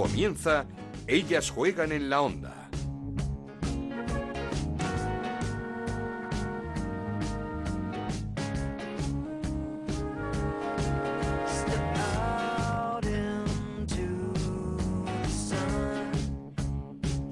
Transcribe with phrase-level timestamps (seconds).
[0.00, 0.64] Comienza
[1.06, 2.70] Ellas juegan en la onda.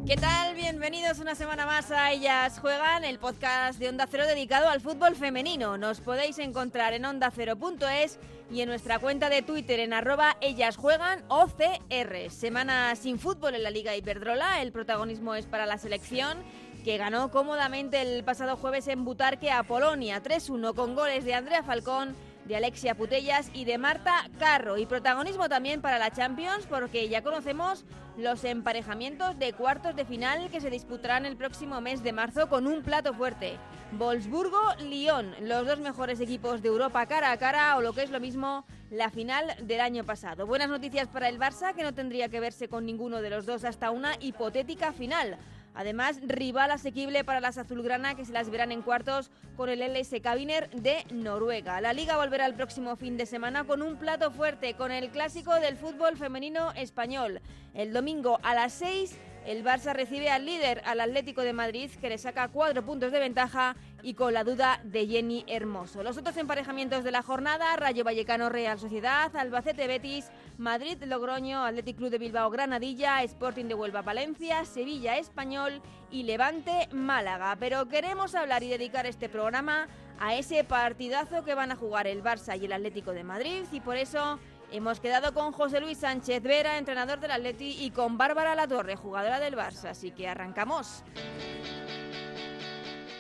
[0.07, 0.55] ¿Qué tal?
[0.55, 5.16] Bienvenidos una semana más a Ellas Juegan, el podcast de Onda Cero dedicado al fútbol
[5.16, 5.79] femenino.
[5.79, 8.19] Nos podéis encontrar en ondacero.es
[8.51, 12.31] y en nuestra cuenta de Twitter en arroba Ellas Juegan OCR.
[12.31, 16.39] Semana sin fútbol en la Liga Iberdrola, el protagonismo es para la selección
[16.85, 21.63] que ganó cómodamente el pasado jueves en Butarque a Polonia 3-1 con goles de Andrea
[21.63, 22.17] Falcón
[22.48, 24.79] de Alexia Putellas y de Marta Carro.
[24.79, 27.84] Y protagonismo también para la Champions porque ya conocemos
[28.16, 32.66] los emparejamientos de cuartos de final que se disputarán el próximo mes de marzo con
[32.66, 33.58] un plato fuerte.
[33.92, 38.19] Wolfsburgo-Lyon, los dos mejores equipos de Europa cara a cara o lo que es lo
[38.19, 40.46] mismo la final del año pasado.
[40.46, 43.64] Buenas noticias para el Barça que no tendría que verse con ninguno de los dos
[43.64, 45.38] hasta una hipotética final.
[45.78, 50.20] Además, rival asequible para las azulgrana que se las verán en cuartos con el LS
[50.20, 51.80] Kabiner de Noruega.
[51.80, 55.54] La liga volverá el próximo fin de semana con un plato fuerte, con el clásico
[55.54, 57.40] del fútbol femenino español.
[57.74, 59.16] El domingo a las 6
[59.48, 63.18] el Barça recibe al líder, al Atlético de Madrid, que le saca cuatro puntos de
[63.18, 66.02] ventaja y con la duda de Jenny Hermoso.
[66.02, 71.97] Los otros emparejamientos de la jornada, Rayo Vallecano Real Sociedad, Albacete Betis, Madrid Logroño, Athletic
[71.97, 77.56] Club de Bilbao Granadilla, Sporting de Huelva Valencia, Sevilla Español y Levante Málaga.
[77.61, 82.25] Pero queremos hablar y dedicar este programa a ese partidazo que van a jugar el
[82.25, 84.39] Barça y el Atlético de Madrid y por eso
[84.70, 89.41] Hemos quedado con José Luis Sánchez Vera, entrenador del Atleti, y con Bárbara Latorre, jugadora
[89.41, 89.86] del Barça.
[89.86, 91.05] Así que arrancamos.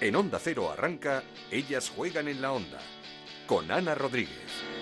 [0.00, 2.78] En Onda Cero arranca Ellas juegan en la onda
[3.46, 4.77] con Ana Rodríguez.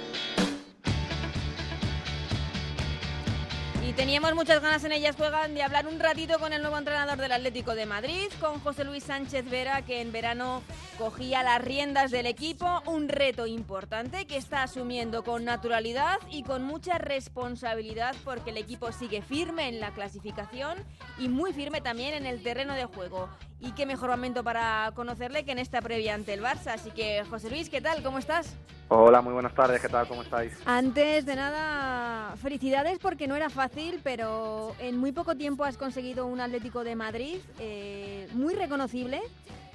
[3.97, 7.33] Teníamos muchas ganas en ellas juegan de hablar un ratito con el nuevo entrenador del
[7.33, 10.63] Atlético de Madrid, con José Luis Sánchez Vera, que en verano
[10.99, 16.63] cogía las riendas del equipo, un reto importante que está asumiendo con naturalidad y con
[16.63, 20.77] mucha responsabilidad porque el equipo sigue firme en la clasificación
[21.19, 23.31] y muy firme también en el terreno de juego.
[23.59, 26.75] Y qué mejor momento para conocerle que en esta previa ante el Barça.
[26.75, 28.03] Así que, José Luis, ¿qué tal?
[28.03, 28.55] ¿Cómo estás?
[28.89, 29.81] Hola, muy buenas tardes.
[29.81, 30.07] ¿Qué tal?
[30.07, 30.53] ¿Cómo estáis?
[30.67, 36.27] Antes de nada, felicidades porque no era fácil, pero en muy poco tiempo has conseguido
[36.27, 39.23] un Atlético de Madrid eh, muy reconocible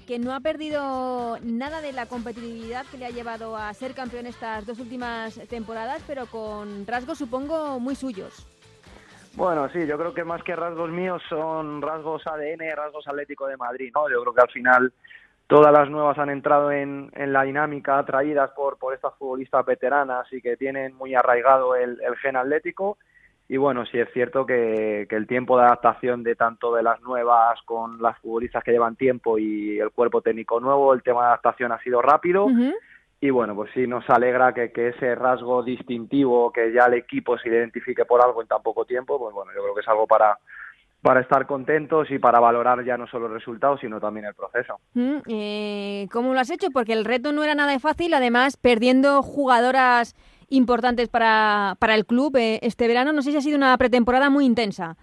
[0.08, 4.28] que no ha perdido nada de la competitividad que le ha llevado a ser campeón
[4.28, 8.48] estas dos últimas temporadas, pero con rasgos supongo muy suyos.
[9.36, 13.58] Bueno, sí, yo creo que más que rasgos míos son rasgos ADN, rasgos Atlético de
[13.58, 14.10] Madrid, ¿no?
[14.10, 14.94] Yo creo que al final
[15.48, 20.26] todas las nuevas han entrado en, en la dinámica atraídas por, por estas futbolistas veteranas
[20.32, 22.98] y que tienen muy arraigado el, gen atlético.
[23.48, 27.02] Y bueno, sí es cierto que, que, el tiempo de adaptación de tanto de las
[27.02, 31.28] nuevas con las futbolistas que llevan tiempo y el cuerpo técnico nuevo, el tema de
[31.28, 32.48] adaptación ha sido rápido.
[33.24, 37.50] Y bueno, pues sí nos alegra que, ese rasgo distintivo, que ya el equipo se
[37.50, 40.40] identifique por algo en tan poco tiempo, pues bueno, yo creo que es algo para,
[41.04, 44.80] para estar contentos y para valorar ya no solo el resultado, sino también el proceso.
[44.96, 46.72] Mm, eh, ¿Cómo lo has hecho?
[46.72, 50.16] Porque el reto no era nada fácil, además perdiendo jugadoras
[50.50, 53.14] importantes para, para el club eh, este verano.
[53.14, 54.98] No sé si ha sido una pretemporada muy intensa.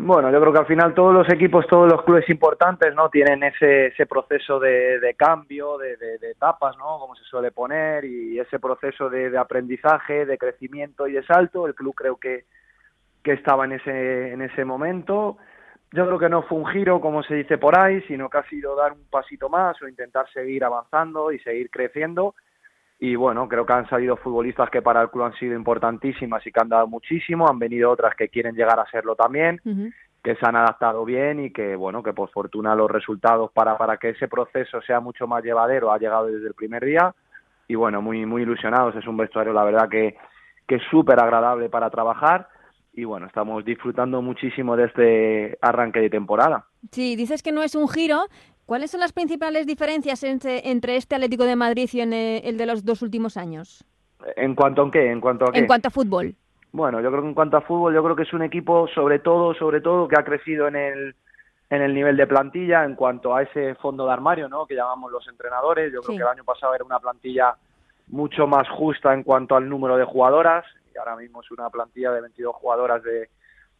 [0.00, 3.10] Bueno, yo creo que al final todos los equipos, todos los clubes importantes, ¿no?
[3.10, 7.00] Tienen ese, ese proceso de, de cambio, de, de, etapas, ¿no?
[7.00, 11.66] Como se suele poner, y ese proceso de, de, aprendizaje, de crecimiento y de salto.
[11.66, 12.44] El club creo que,
[13.24, 15.36] que estaba en ese, en ese momento.
[15.90, 18.48] Yo creo que no fue un giro, como se dice por ahí, sino que ha
[18.48, 22.36] sido dar un pasito más o intentar seguir avanzando y seguir creciendo
[23.00, 26.50] y bueno, creo que han salido futbolistas que para el club han sido importantísimas y
[26.50, 29.94] que han dado muchísimo, han venido otras que quieren llegar a serlo también, uh -huh.
[30.22, 33.98] que se han adaptado bien y que bueno, que por fortuna los resultados para, para
[33.98, 37.14] que ese proceso sea mucho más llevadero ha llegado desde el primer día
[37.68, 40.16] y bueno, muy, muy ilusionados, es un vestuario la verdad que,
[40.66, 42.48] que es súper agradable para trabajar
[42.94, 46.64] y bueno, estamos disfrutando muchísimo de este arranque de temporada.
[46.90, 48.24] Sí, dices que no es un giro,
[48.68, 52.58] ¿Cuáles son las principales diferencias entre, entre este Atlético de Madrid y en el, el,
[52.58, 53.82] de los dos últimos años?
[54.36, 55.10] ¿En cuanto a qué?
[55.10, 55.60] ¿En cuanto a, qué?
[55.60, 56.34] En cuanto a fútbol.
[56.70, 59.20] Bueno, yo creo que en cuanto a fútbol, yo creo que es un equipo, sobre
[59.20, 61.14] todo, sobre todo, que ha crecido en el,
[61.70, 64.66] en el nivel de plantilla, en cuanto a ese fondo de armario, ¿no?
[64.66, 65.90] Que llamamos los entrenadores.
[65.90, 67.54] Yo creo que el año pasado era una plantilla
[68.08, 72.12] mucho más justa en cuanto al número de jugadoras y ahora mismo es una plantilla
[72.12, 73.30] de 22 jugadoras de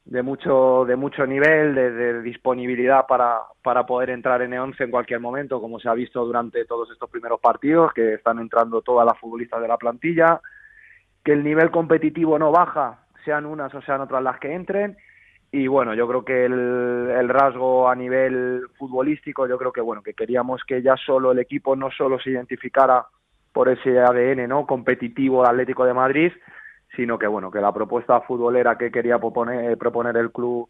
[0.08, 4.90] de mucho de mucho nivel, de, de, disponibilidad para, para poder entrar en E11 en
[4.90, 9.04] cualquier momento, como se ha visto durante todos estos primeros partidos, que están entrando todas
[9.04, 10.40] las futbolistas de la plantilla,
[11.22, 14.96] que el nivel competitivo no baja, sean unas o sean otras las que entren.
[15.52, 20.02] Y bueno, yo creo que el, el rasgo a nivel futbolístico, yo creo que bueno,
[20.02, 23.04] que queríamos que ya solo el equipo no solo se identificara
[23.52, 26.32] por ese ADN no competitivo Atlético de Madrid,
[26.98, 30.68] sino que bueno, que la propuesta futbolera que quería proponer, proponer el club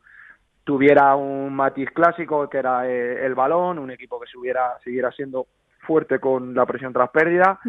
[0.63, 5.47] tuviera un matiz clásico, que era eh, el balón, un equipo que hubiera, siguiera siendo
[5.87, 7.61] fuerte con la presión tras pérdida.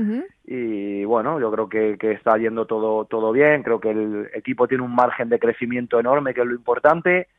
[0.45, 4.67] Y bueno, yo creo que, que, está yendo todo, todo bien, creo que el equipo
[4.67, 7.29] tiene un margen de crecimiento enorme, que es lo importante,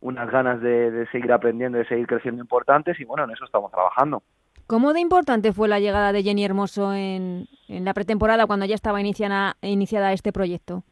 [0.00, 3.00] unas ganas de, de seguir aprendiendo, de seguir creciendo importantes.
[3.00, 4.22] Y bueno, en eso estamos trabajando.
[4.70, 8.76] ¿Cómo de importante fue la llegada de Jenny Hermoso en, en la pretemporada cuando ya
[8.76, 10.84] estaba iniciada, iniciada este proyecto?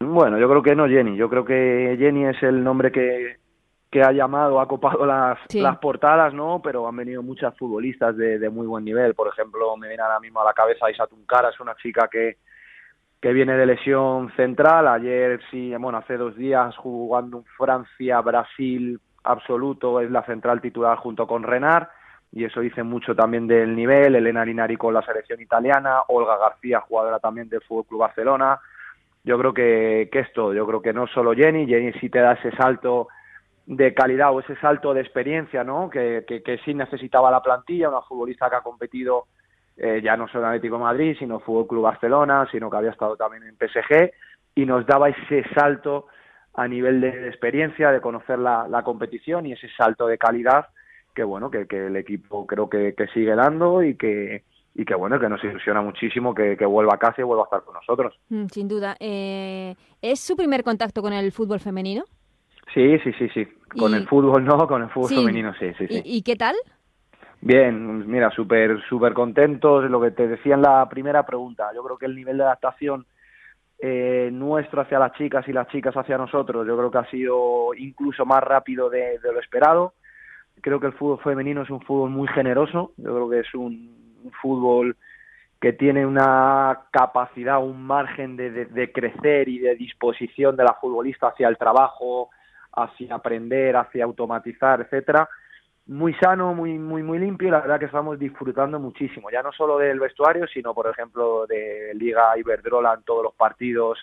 [0.00, 3.38] Bueno, yo creo que no Jenny, yo creo que Jenny es el nombre que,
[3.90, 6.60] que ha llamado, ha copado las, las portadas, ¿no?
[6.62, 9.14] Pero han venido muchas futbolistas de, de, muy buen nivel.
[9.14, 12.36] Por ejemplo, me viene ahora mismo a la cabeza Isa Tuncara, es una chica que,
[13.18, 14.86] que viene de lesión central.
[14.88, 20.98] Ayer, sí, bueno, hace dos días jugando en Francia, Brasil absoluto, es la central titular
[20.98, 21.88] junto con Renard.
[22.32, 24.14] Y eso dice mucho también del nivel.
[24.14, 28.58] Elena Linari con la selección italiana, Olga García, jugadora también del Fútbol Club Barcelona.
[29.22, 30.54] Yo creo que, que es todo.
[30.54, 33.08] Yo creo que no solo Jenny, Jenny sí te da ese salto
[33.66, 35.88] de calidad o ese salto de experiencia ¿no?
[35.88, 39.26] que, que, que sí necesitaba la plantilla, una futbolista que ha competido
[39.76, 43.16] eh, ya no solo en Atlético Madrid, sino Fútbol Club Barcelona, sino que había estado
[43.16, 44.12] también en PSG
[44.54, 46.06] y nos daba ese salto
[46.54, 50.66] a nivel de experiencia, de conocer la, la competición y ese salto de calidad
[51.14, 54.44] que bueno, que, que el equipo creo que, que sigue dando y que,
[54.74, 57.46] y que bueno, que nos ilusiona muchísimo que, que, vuelva a casa y vuelva a
[57.46, 58.18] estar con nosotros.
[58.30, 58.96] Mm, sin duda.
[59.00, 62.04] Eh, ¿Es su primer contacto con el fútbol femenino?
[62.72, 63.46] Sí, sí, sí, sí.
[63.78, 65.16] Con Y- el fútbol no, con el fútbol Sí.
[65.16, 66.02] femenino sí, sí, sí.
[66.04, 66.56] ¿Y, y qué tal?
[67.40, 69.90] Bien, mira, súper súper contentos.
[69.90, 73.04] Lo que te decía en la primera pregunta, yo creo que el nivel de adaptación
[73.80, 77.74] eh, nuestro hacia las chicas y las chicas hacia nosotros, yo creo que ha sido
[77.74, 79.94] incluso más rápido de, de lo esperado.
[80.62, 82.92] Creo que el fútbol femenino es un fútbol muy generoso.
[82.96, 84.00] Yo creo que es un,
[84.40, 84.96] fútbol
[85.60, 91.28] que tiene una capacidad, un margen de, de, crecer y de disposición de la futbolista
[91.28, 92.30] hacia el trabajo,
[92.72, 95.28] hacia aprender, hacia automatizar, etcétera
[95.86, 99.52] muy sano, muy muy muy limpio y la verdad que estamos disfrutando muchísimo, ya no
[99.52, 103.98] solo del vestuario, sino por ejemplo de Liga Iberdrola en todos los partidos,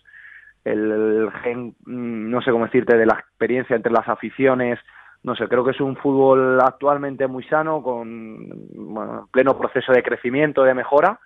[0.65, 4.79] el, el gen, mm, no sé cómo decirte, de la experiencia entre las aficiones,
[5.21, 10.01] no sé, creo que es un fútbol actualmente muy sano, con bueno, pleno proceso de
[10.03, 11.19] crecimiento, de mejora,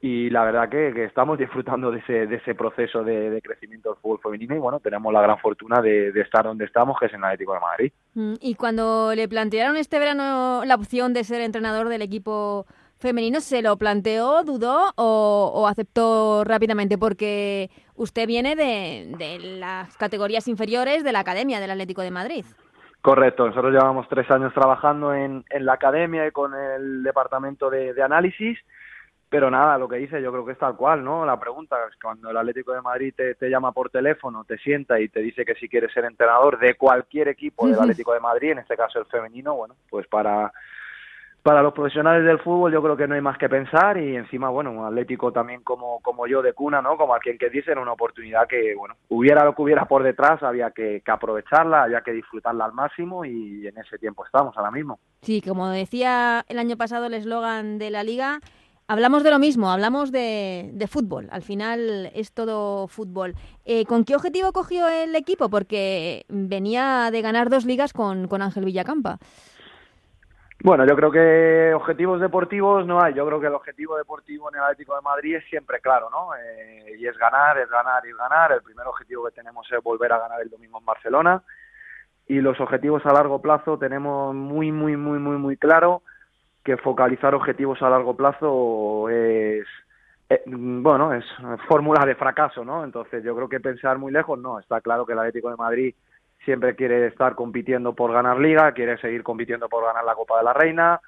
[0.00, 3.90] y la verdad que, que estamos disfrutando de ese, de ese proceso de, de crecimiento
[3.90, 7.06] del fútbol femenino y bueno, tenemos la gran fortuna de, de estar donde estamos, que
[7.06, 7.92] es en el Atlético de Madrid.
[8.14, 12.66] Mm, Y cuando le plantearon este verano la opción de ser entrenador del equipo
[12.96, 16.98] femenino, ¿se lo planteó, dudó o, o aceptó rápidamente?
[16.98, 22.44] Porque usted viene de, de las categorías inferiores de la Academia del Atlético de Madrid.
[23.04, 27.92] Correcto, nosotros llevamos tres años trabajando en, en la academia y con el departamento de,
[27.92, 28.58] de análisis,
[29.28, 31.26] pero nada, lo que dice yo creo que es tal cual, ¿no?
[31.26, 34.98] La pregunta es cuando el Atlético de Madrid te, te llama por teléfono, te sienta
[34.98, 37.78] y te dice que si quieres ser entrenador de cualquier equipo del.
[37.78, 40.50] Atlético de Madrid, en este caso el femenino, bueno, pues para
[41.44, 44.48] para los profesionales del fútbol yo creo que no hay más que pensar y encima,
[44.48, 46.96] bueno, un Atlético también como, como yo de cuna, ¿no?
[46.96, 50.02] Como a quien que dice, era una oportunidad que, bueno, hubiera lo que hubiera por
[50.02, 54.56] detrás, había que, que aprovecharla, había que disfrutarla al máximo y en ese tiempo estamos
[54.56, 54.98] ahora mismo.
[55.20, 58.40] Sí, como decía el año pasado el eslogan de la liga,
[58.88, 61.28] hablamos de lo mismo, hablamos de, de fútbol.
[61.30, 63.34] Al final es todo fútbol.
[63.66, 65.50] Eh, ¿Con qué objetivo cogió el equipo?
[65.50, 69.18] Porque venía de ganar dos ligas con, con Ángel Villacampa.
[70.64, 73.12] Bueno, yo creo que objetivos deportivos no hay.
[73.12, 76.34] Yo creo que el objetivo deportivo en el Atlético de Madrid es siempre claro, ¿no?
[76.36, 78.50] Eh, y es ganar, es ganar y ganar.
[78.50, 81.42] El primer objetivo que tenemos es volver a ganar el domingo en Barcelona.
[82.26, 86.00] Y los objetivos a largo plazo tenemos muy, muy, muy, muy, muy claro
[86.64, 89.66] que focalizar objetivos a largo plazo es,
[90.30, 91.26] eh, bueno, es
[91.68, 92.84] fórmula de fracaso, ¿no?
[92.84, 94.58] Entonces yo creo que pensar muy lejos, no.
[94.58, 95.94] Está claro que el Atlético de Madrid
[96.44, 100.44] siempre quiere estar compitiendo por ganar liga, quiere seguir compitiendo por ganar la Copa de
[100.44, 101.00] la Reina,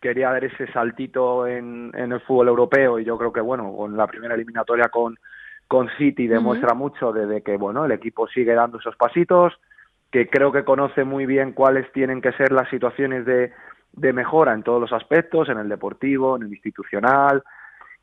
[0.00, 3.96] quería dar ese saltito en, en el fútbol europeo y yo creo que bueno, con
[3.96, 5.16] la primera eliminatoria con,
[5.68, 9.54] con City demuestra mucho de, de que bueno, el equipo sigue dando esos pasitos,
[10.10, 13.52] que creo que conoce muy bien cuáles tienen que ser las situaciones de,
[13.92, 17.42] de mejora en todos los aspectos, en el deportivo, en el institucional,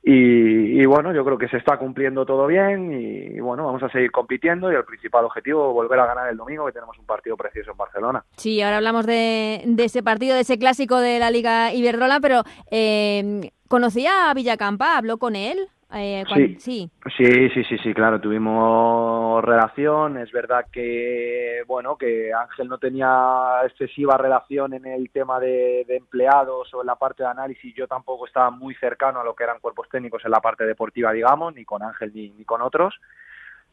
[0.01, 3.89] y, y, bueno, yo creo que se está cumpliendo todo bien y, bueno, vamos a
[3.89, 7.35] seguir compitiendo y el principal objetivo volver a ganar el domingo que tenemos un partido
[7.35, 8.23] precioso en Barcelona.
[8.37, 12.43] Sí, ahora hablamos de, de ese partido, de ese clásico de la Liga Iberdrola, pero
[12.71, 14.97] eh, ¿conocía a Villacampa?
[14.97, 15.67] ¿Habló con él?
[15.91, 16.55] Eh, sí.
[16.59, 16.91] sí.
[17.17, 20.17] sí, sí, sí, claro, tuvimos relación.
[20.17, 26.71] Es verdad que, bueno, que Ángel no tenía excesiva relación en el tema de, empleados
[26.73, 27.73] o en la parte de análisis.
[27.73, 31.11] Yo tampoco estaba muy cercano a lo que eran cuerpos técnicos en la parte deportiva,
[31.11, 32.99] digamos, ni con Ángel ni, ni con otros.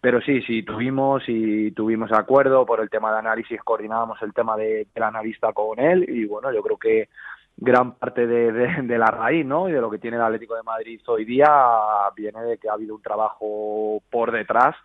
[0.01, 4.57] Pero sí, sí, tuvimos y tuvimos acuerdo por el tema de análisis, coordinábamos el tema
[4.57, 7.09] de, del analista con él y bueno, yo creo que
[7.57, 9.69] gran parte de, de, la raíz ¿no?
[9.69, 11.49] y de lo que tiene el Atlético de Madrid hoy día
[12.15, 14.77] viene de que ha habido un trabajo por detrás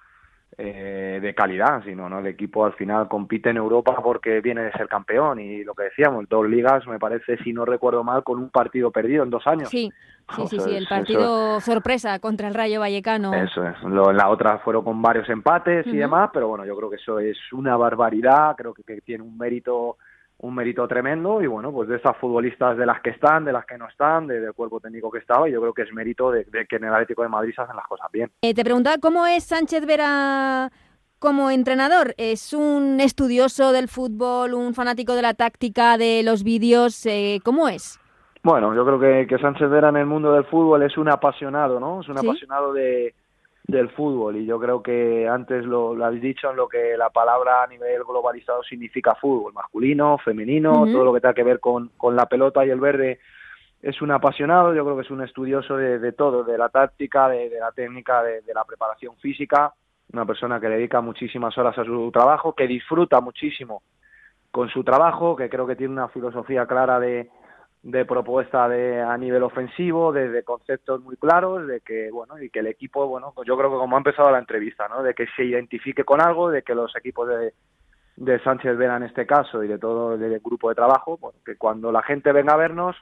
[0.57, 4.71] eh, de calidad, sino no el equipo al final compite en Europa porque viene de
[4.73, 8.37] ser campeón y lo que decíamos, dos ligas me parece, si no recuerdo mal, con
[8.37, 9.69] un partido perdido en dos años.
[9.69, 9.91] Sí,
[10.35, 13.33] sí, sí, el partido sorpresa contra el Rayo Vallecano.
[13.33, 16.89] Eso es, en la otra fueron con varios empates y demás, pero bueno, yo creo
[16.89, 19.97] que eso es una barbaridad, creo que tiene un mérito
[20.41, 23.65] un mérito tremendo y bueno, pues de estas futbolistas de las que están, de las
[23.65, 26.45] que no están, del cuerpo técnico que estaba, y yo creo que es mérito de,
[26.67, 28.31] que en el Atlético de Madrid se hacen las cosas bien.
[28.41, 30.71] Eh, te preguntaba cómo es Sánchez Vera
[31.19, 32.15] como entrenador.
[32.17, 37.05] ¿Es un estudioso del fútbol, un fanático de la táctica, de los vídeos?
[37.05, 37.99] Eh, ¿Cómo es?
[38.41, 41.79] Bueno, yo creo que, que Sánchez Vera en el mundo del fútbol es un apasionado,
[41.79, 42.01] ¿no?
[42.01, 43.13] Es un apasionado de,
[43.63, 44.37] del fútbol.
[44.37, 47.67] Y yo creo que antes lo, lo, habéis dicho en lo que la palabra a
[47.67, 52.25] nivel globalizado significa fútbol, masculino, femenino, todo lo que tenga que ver con, con la
[52.25, 53.19] pelota y el verde
[53.81, 57.27] es un apasionado, yo creo que es un estudioso de, de todo, de la táctica,
[57.27, 59.73] de, de la técnica, de, de, la preparación física,
[60.13, 63.81] una persona que dedica muchísimas horas a su trabajo, que disfruta muchísimo
[64.51, 67.29] con su trabajo, que creo que tiene una filosofía clara de,
[67.83, 72.59] de propuesta de a nivel ofensivo, de, conceptos muy claros, de que bueno y que
[72.59, 75.01] el equipo bueno pues yo creo que como ha empezado la entrevista, ¿no?
[75.01, 77.53] De que se identifique con algo, de que los equipos de,
[78.17, 81.91] de Sánchez Vera en este caso y de todo el grupo de trabajo, que cuando
[81.91, 82.95] la gente venga a vernos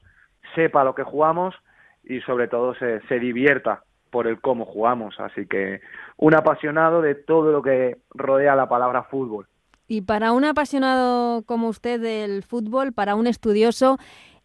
[0.56, 1.56] sepa lo que jugamos
[2.04, 5.82] y sobre todo se, se divierta por el cómo jugamos, así que
[6.18, 9.46] un apasionado de todo lo que rodea la palabra fútbol.
[9.88, 13.98] Y para un apasionado como usted del fútbol, para un estudioso,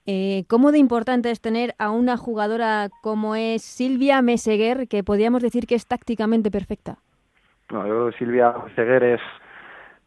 [0.07, 5.43] eh, ¿Cómo de importante es tener a una jugadora como es Silvia Meseguer, que podríamos
[5.43, 6.99] decir que es tácticamente perfecta?
[7.71, 9.21] No, yo creo que Silvia Meseguer es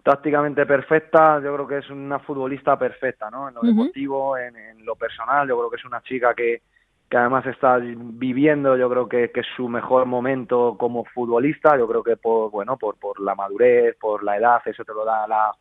[0.03, 3.49] tácticamente perfecta, yo creo que es una futbolista perfecta, ¿no?
[3.49, 6.61] En lo deportivo, en, lo personal, yo creo que es una chica que,
[7.09, 11.87] que además está viviendo, yo creo que, que, es su mejor momento como futbolista, yo
[11.89, 15.27] creo que por, bueno, por, por la madurez, por la edad, eso te lo da
[15.27, 15.51] la,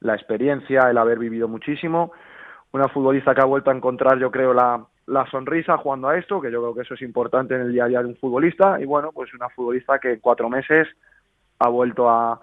[0.00, 2.12] la experiencia, el haber vivido muchísimo
[2.72, 6.40] una futbolista que ha vuelto a encontrar, yo creo, la, la sonrisa jugando a esto,
[6.40, 8.80] que yo creo que eso es importante en el día a día de un futbolista,
[8.80, 10.88] y bueno, pues una futbolista que en cuatro meses
[11.58, 12.40] ha vuelto a,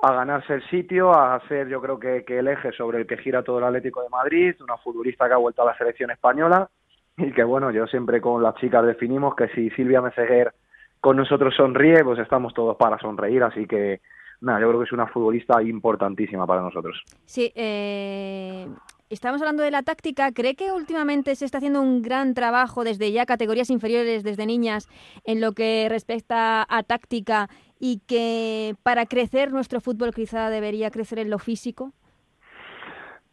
[0.00, 3.18] a ganarse el sitio, a ser yo creo que, que, el eje sobre el que
[3.18, 6.68] gira todo el Atlético de Madrid, una futbolista que ha vuelto a la selección española,
[7.16, 10.52] y que bueno, yo siempre con las chicas definimos que si Silvia Meseguer
[11.00, 14.00] con nosotros sonríe, pues estamos todos para sonreír, así que
[14.40, 17.02] nada, yo creo que es una futbolista importantísima para nosotros.
[17.24, 18.66] Sí, eh,
[19.10, 20.32] Estamos hablando de la táctica.
[20.32, 24.86] ¿Cree que últimamente se está haciendo un gran trabajo desde ya categorías inferiores, desde niñas,
[25.24, 27.48] en lo que respecta a táctica
[27.80, 31.92] y que para crecer nuestro fútbol quizá debería crecer en lo físico?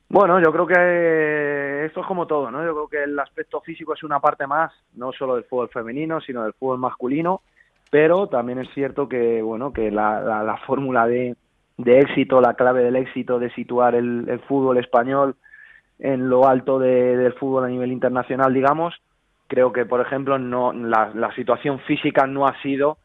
[0.07, 2.63] Bueno, yo creo que esto es como todo, ¿no?
[2.63, 6.21] Yo creo que el aspecto físico es una parte más, no solo del fútbol femenino,
[6.21, 7.41] sino del fútbol masculino,
[7.91, 11.35] pero también es cierto que, bueno, que la, la, fórmula de,
[11.77, 15.35] éxito, la clave del éxito de situar el fútbol español
[15.99, 18.95] en lo alto de, del fútbol a nivel internacional, digamos.
[19.47, 22.97] Creo que, por ejemplo, no la, situación física no ha sido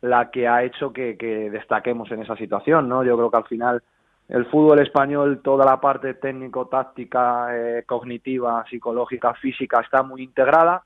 [0.00, 3.02] la que ha hecho que, que, destaquemos en esa situación, ¿no?
[3.02, 3.82] Yo creo que al final
[4.28, 10.82] el fútbol español, toda la parte técnico, táctica, eh, cognitiva, psicológica, física está muy integrada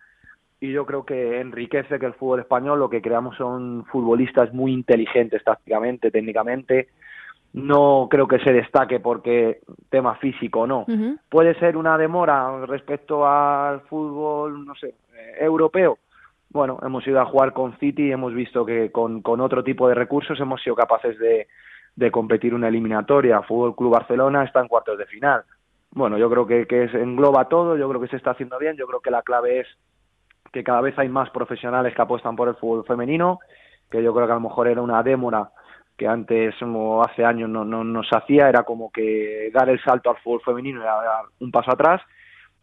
[0.61, 4.73] y yo creo que enriquece que el fútbol español lo que creamos son futbolistas muy
[4.73, 6.91] inteligentes tácticamente, técnicamente,
[7.53, 10.87] no creo que se destaque porque tema físico no.
[11.29, 15.99] Puede ser una demora respecto al fútbol, no sé, eh, europeo.
[16.51, 19.89] Bueno, hemos ido a jugar con City y hemos visto que con, con otro tipo
[19.89, 21.49] de recursos hemos sido capaces de,
[21.97, 23.43] de competir una eliminatoria.
[23.43, 25.43] Fútbol Club Barcelona está en cuartos de final.
[25.91, 28.87] Bueno, yo creo que, que engloba todo, yo creo que se está haciendo bien, yo
[28.87, 29.67] creo que la clave es
[30.53, 33.41] que cada vez hay más profesionales que apuestan por el fútbol femenino,
[33.91, 35.51] que yo creo que a lo mejor era una demora
[35.97, 39.83] que antes o hace años no, no, no, se hacía, era como que dar el
[39.83, 42.01] salto al fútbol femenino y dar un paso atrás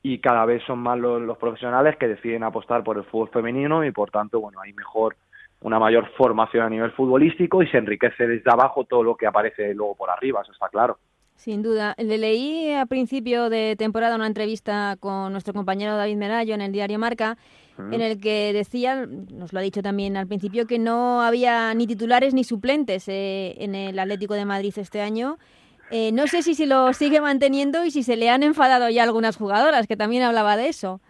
[0.01, 3.83] y cada vez son más los, los, profesionales que deciden apostar por el fútbol femenino
[3.83, 5.15] y por tanto, bueno, hay mejor
[5.61, 9.73] una mayor formación a nivel futbolístico y se enriquece desde abajo todo lo que aparece
[9.73, 10.97] luego por arriba, eso está claro.
[11.35, 11.95] Sin duda.
[11.97, 16.73] Le leí a principio de temporada una entrevista con nuestro compañero David Merayo en el
[16.73, 17.37] diario Marca
[17.91, 21.87] en el que decía, nos lo ha dicho también al principio, que no había ni
[21.87, 25.37] titulares ni suplentes eh, en el Atlético de Madrid este año.
[25.91, 29.03] Eh, no sé si se lo sigue manteniendo y si se le han enfadado ya
[29.03, 31.01] algunas jugadoras, que también hablaba de eso.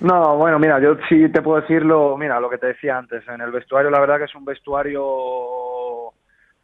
[0.00, 3.40] No, bueno, mira, yo sí te puedo decirlo, mira, lo que te decía antes, en
[3.40, 6.12] el vestuario la verdad que es un vestuario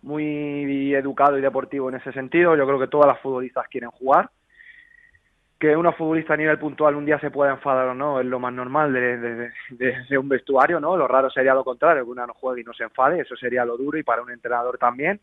[0.02, 4.30] muy educado y deportivo en ese sentido, yo creo que todas las futbolistas quieren jugar,
[5.58, 8.38] que una futbolista a nivel puntual un día se pueda enfadar o no es lo
[8.38, 10.96] más normal de, de, un vestuario, ¿no?
[10.96, 13.64] Lo raro sería lo contrario, que una no juegue y no se enfade, eso sería
[13.64, 15.20] lo duro y para un entrenador también.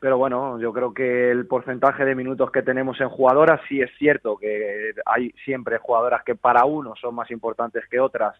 [0.00, 3.90] Pero bueno, yo creo que el porcentaje de minutos que tenemos en jugadoras sí es
[3.98, 8.36] cierto que hay siempre jugadoras que para uno son más importantes que otras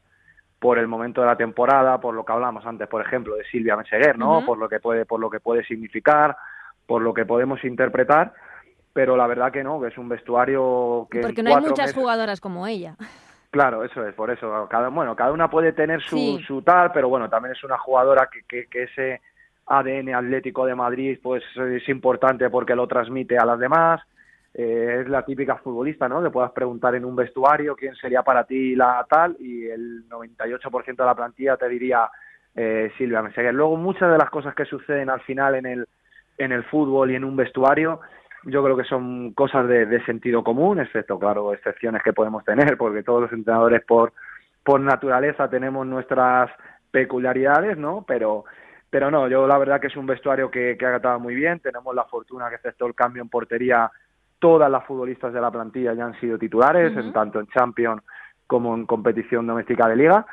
[0.58, 3.76] por el momento de la temporada, por lo que hablamos antes, por ejemplo, de Silvia
[3.76, 4.44] Meseguer, ¿no?
[4.44, 6.36] Por lo que puede por lo que puede significar,
[6.84, 8.32] por lo que podemos interpretar
[8.98, 11.20] pero la verdad que no, que es un vestuario que...
[11.20, 12.96] Porque no hay muchas jugadoras como ella.
[13.48, 14.66] Claro, eso es, por eso.
[14.68, 18.28] Cada, bueno, cada una puede tener su, su tal, pero bueno, también es una jugadora
[18.28, 19.20] que, que, ese
[19.66, 24.00] ADN Atlético de Madrid pues es importante porque lo transmite a las demás.
[24.52, 26.20] Eh, es la típica futbolista, ¿no?
[26.20, 30.96] Le puedas preguntar en un vestuario quién sería para ti la tal y el 98%
[30.96, 32.10] de la plantilla te diría
[32.56, 33.54] eh, Silvia Meseguer.
[33.54, 35.88] Luego muchas de las cosas que suceden al final en el,
[36.36, 38.00] en el fútbol y en un vestuario
[38.48, 43.02] yo creo que son cosas de, sentido común, excepto, claro, excepciones que podemos tener, porque
[43.02, 44.12] todos los entrenadores por,
[44.64, 46.50] por naturaleza tenemos nuestras
[46.90, 48.04] peculiaridades, ¿no?
[48.06, 48.44] Pero,
[48.90, 51.60] pero no, yo la verdad que es un vestuario que, que ha gatado muy bien,
[51.60, 53.90] tenemos la fortuna que excepto el cambio en portería,
[54.38, 58.02] todas las futbolistas de la plantilla ya han sido titulares, en tanto en Champions
[58.46, 60.26] como en competición doméstica de liga,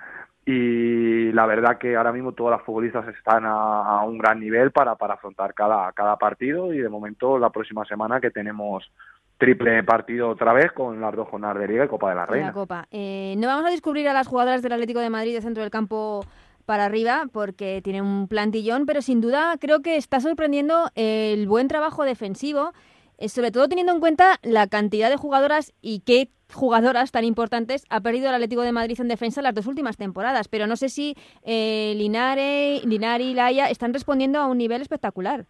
[0.46, 4.96] y la verdad que ahora mismo todas las futbolistas están a, un gran nivel para,
[4.96, 8.92] para afrontar cada, cada partido y de momento la próxima semana que tenemos
[9.38, 12.54] triple partido otra vez con las dos jornadas de Liga y Copa de la Reina.
[12.54, 12.88] Copa.
[12.92, 15.72] Eh, no vamos a descubrir a las jugadoras del Atlético de Madrid de centro del
[15.72, 16.24] campo
[16.66, 21.68] para arriba porque tiene un plantillón, pero sin duda creo que está sorprendiendo el buen
[21.68, 22.72] trabajo defensivo,
[23.18, 27.86] eh, sobre todo teniendo en cuenta la cantidad de jugadoras y qué jugadoras tan importantes
[27.90, 30.90] ha perdido el Atlético de Madrid en defensa las dos últimas temporadas, pero no sé
[30.90, 35.46] si eh, Linare, Linari y Laia están respondiendo a un nivel espectacular.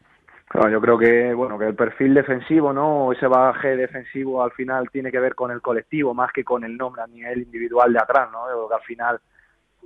[0.71, 5.11] yo creo que bueno que el perfil defensivo, no, ese bagaje defensivo al final tiene
[5.11, 8.29] que ver con el colectivo más que con el nombre a nivel individual de atrás,
[8.31, 8.49] ¿no?
[8.49, 9.19] Yo que al final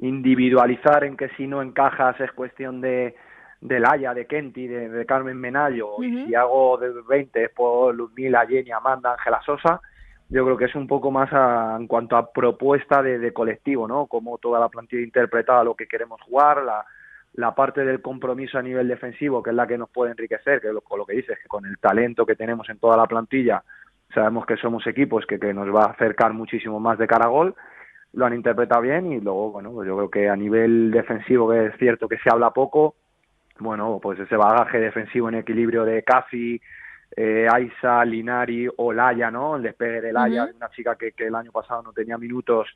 [0.02, 3.16] individualizar en que si no encajas es cuestión de
[3.62, 8.46] de Laia, de Kenty, de, Carmen Menayo, y si hago de 20 es por Luzmila,
[8.48, 9.82] Jenny, Amanda, Ángela Sosa,
[10.30, 11.30] yo creo que es un poco más
[11.80, 14.06] en cuanto a propuesta de, colectivo, ¿no?
[14.06, 16.86] Como toda la plantilla interpretada lo que queremos jugar, la,
[17.34, 20.72] la parte del compromiso a nivel defensivo, que es la que nos puede enriquecer, que
[20.72, 23.64] lo, con lo que dices, que con el talento que tenemos en toda la plantilla,
[24.14, 27.30] sabemos que somos equipos que, que nos va a acercar muchísimo más de cara a
[27.30, 27.56] gol,
[28.14, 31.68] lo han interpretado bien y luego, bueno, pues yo creo que a nivel defensivo, que
[31.68, 32.96] es cierto que se habla poco,
[33.60, 36.62] bueno, pues ese bagaje defensivo en equilibrio de Casi,
[37.16, 39.56] eh, Aisa, Linari o Laya, ¿no?
[39.56, 42.68] El despegue de Laya, una chica que, el año pasado no tenía minutos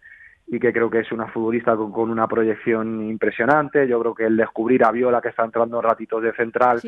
[0.48, 3.88] y que creo que es una futbolista con, una proyección impresionante.
[3.88, 6.80] Yo creo que el descubrir a Viola, que está entrando ratitos de central,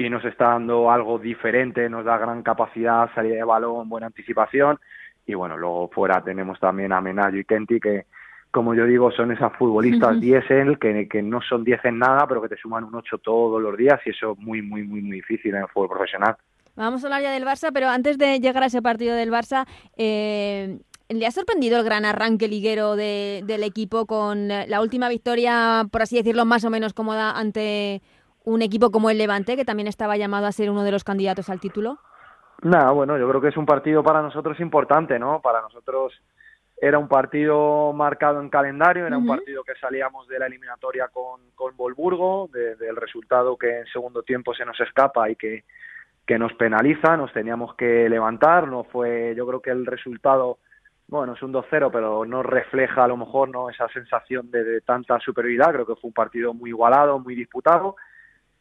[0.00, 4.78] Y, nos está dando algo diferente, nos da gran capacidad, salida de balón, buena anticipación.
[5.26, 8.06] Y bueno, luego fuera tenemos también a Menayo y Kenti, que
[8.50, 12.26] como yo digo, son esas futbolistas 10 en que, que no son 10 en nada,
[12.26, 15.02] pero que te suman un 8 todos los días y eso es muy, muy, muy,
[15.02, 16.36] muy difícil en el fútbol profesional.
[16.76, 19.66] Vamos a hablar ya del Barça, pero antes de llegar a ese partido del Barça,
[19.96, 26.02] eh, ¿le ha sorprendido el gran arranque liguero del equipo con la última victoria, por
[26.02, 28.00] así decirlo, más o menos cómoda ante
[28.44, 31.50] un equipo como el Levante, que también estaba llamado a ser uno de los candidatos
[31.50, 31.98] al título?
[32.62, 35.40] Nada, bueno, yo creo que es un partido para nosotros importante, ¿no?
[35.40, 36.12] Para nosotros
[36.80, 41.40] era un partido marcado en calendario, era un partido que salíamos de la eliminatoria con,
[41.54, 45.64] con Volburgo, del resultado que en segundo tiempo se nos escapa y que,
[46.24, 50.58] que nos penaliza, nos teníamos que levantar, no fue, yo creo que el resultado,
[51.08, 54.80] bueno, es un 2-0, pero no refleja a lo mejor no esa sensación de, de,
[54.80, 57.96] tanta superioridad, creo que fue un partido muy igualado, muy disputado,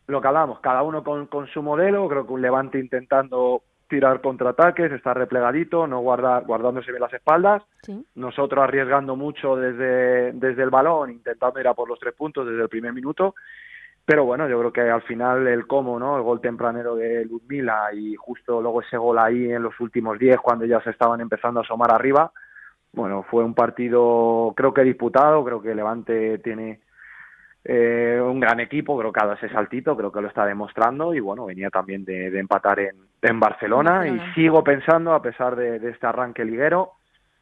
[0.08, 4.22] lo que hablamos, cada uno con, con su modelo, creo que un Levante intentando tirar
[4.22, 7.64] contraataques, estar replegadito, no guardar, guardándose bien las espaldas.
[8.16, 12.64] Nosotros arriesgando mucho desde, desde el balón, intentando ir a por los tres puntos desde
[12.64, 13.36] el primer minuto.
[14.06, 16.16] Pero bueno, yo creo que al final el cómo, ¿no?
[16.16, 20.38] El gol tempranero de Ludmila y justo luego ese gol ahí en los últimos diez
[20.38, 22.32] cuando ya se estaban empezando a asomar arriba.
[22.94, 26.80] Bueno, fue un partido creo que disputado, creo que Levante tiene
[27.70, 31.14] eh, un gran equipo, creo que ha dado ese saltito, creo que lo está demostrando
[31.14, 35.76] y bueno, venía también de, empatar en, en Barcelona, y sigo pensando, a pesar de,
[35.90, 36.94] este arranque liguero,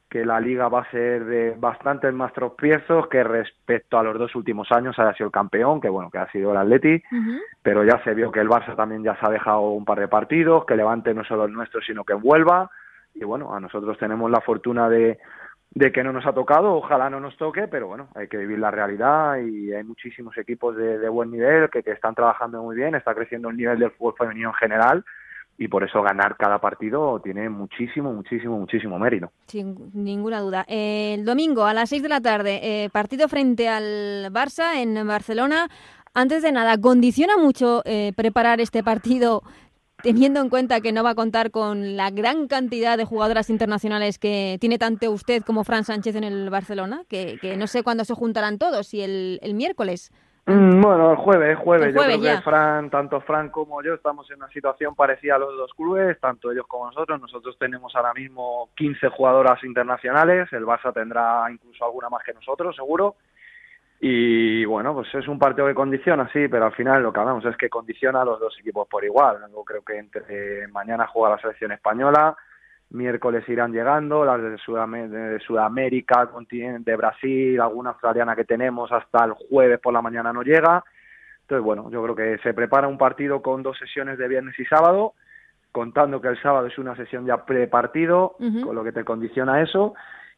[0.09, 4.33] que la liga va a ser de bastantes más tropiezos que respecto a los dos
[4.35, 7.03] últimos años haya sido el campeón, que bueno, que ha sido el Atleti,
[7.61, 10.07] pero ya se vio que el Barça también ya se ha dejado un par de
[10.07, 12.71] partidos, que Levante no solo el nuestro, sino que vuelva,
[13.13, 15.19] y bueno, a nosotros tenemos la fortuna de,
[15.75, 18.57] de que no nos ha tocado, ojalá no nos toque, pero bueno, hay que vivir
[18.57, 22.95] la realidad y hay muchísimos equipos de, buen nivel que, que están trabajando muy bien,
[22.95, 25.05] está creciendo el nivel del fútbol femenino en general,
[25.57, 29.31] y por eso ganar cada partido tiene muchísimo, muchísimo, muchísimo mérito.
[29.47, 30.65] Sin ninguna duda.
[30.67, 35.67] el domingo a las 6 de la tarde, eh, partido frente al Barça en Barcelona.
[36.13, 39.43] Antes de nada, ¿condiciona mucho eh, preparar este partido
[40.03, 44.19] teniendo en cuenta que no va a contar con la gran cantidad de jugadoras internacionales
[44.19, 47.03] que tiene tanto usted como Fran Sánchez en el Barcelona?
[47.07, 50.11] Que, no sé cuándo se juntarán todos, si el, el miércoles.
[50.47, 51.95] Mm, bueno, el jueves, jueves.
[51.95, 55.57] yo creo que Fran, tanto Fran como yo estamos en una situación parecida a los
[55.57, 57.19] dos clubes, tanto ellos como nosotros.
[57.19, 62.75] Nosotros tenemos ahora mismo 15 jugadoras internacionales, el Barça tendrá incluso alguna más que nosotros,
[62.75, 63.15] seguro.
[63.99, 67.45] Y bueno, pues es un partido que condiciona, sí, pero al final lo que hablamos
[67.45, 69.37] es que condiciona a los dos equipos por igual.
[69.51, 72.35] Yo creo que entre mañana juega la selección española,
[72.89, 74.57] miércoles irán llegando, las de,
[75.39, 80.83] Sudamérica, de Brasil, alguna australiana que tenemos hasta el jueves por la mañana no llega.
[81.41, 84.65] Entonces, bueno, yo creo que se prepara un partido con dos sesiones de viernes y
[84.65, 85.13] sábado,
[85.71, 89.93] contando que el sábado es una sesión ya prepartido, con lo que te condiciona eso.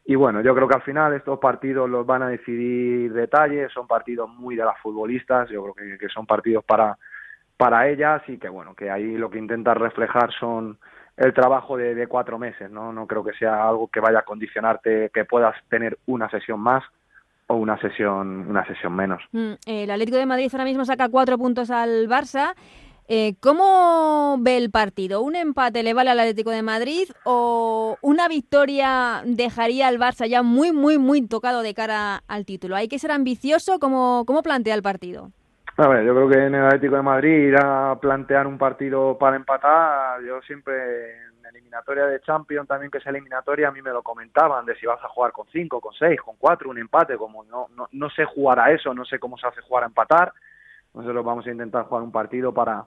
[0.08, 3.86] Y bueno, yo creo que al final estos partidos los van a decidir detalles, son
[3.86, 6.96] partidos muy de las futbolistas, yo creo que, son partidos para,
[7.58, 10.78] para ellas y que bueno, que ahí lo que intentan reflejar son
[11.18, 12.90] el trabajo de, cuatro meses, ¿no?
[12.90, 16.82] No creo que sea algo que vaya a condicionarte que puedas tener una sesión más
[17.48, 19.22] o una sesión, una sesión menos.
[19.32, 22.54] Mm, el Atlético de Madrid ahora mismo saca cuatro puntos al Barça.
[23.10, 25.22] Eh, ¿Cómo ve el partido?
[25.22, 30.42] ¿Un empate le vale al Atlético de Madrid o una victoria dejaría al Barça ya
[30.42, 32.76] muy, muy, muy tocado de cara al título?
[32.76, 33.78] ¿Hay que ser ambicioso?
[33.78, 35.30] ¿Cómo, cómo plantea el partido?
[35.78, 39.16] A ver, yo creo que en el Atlético de Madrid ir a plantear un partido
[39.16, 43.90] para empatar, yo siempre en eliminatoria de Champions también que es eliminatoria, a mí me
[43.90, 47.16] lo comentaban de si vas a jugar con cinco, con seis, con cuatro, un empate,
[47.16, 49.86] como no, no, no sé jugar a eso, no sé cómo se hace jugar a
[49.86, 50.34] empatar,
[50.94, 52.84] nosotros vamos a intentar jugar un partido para,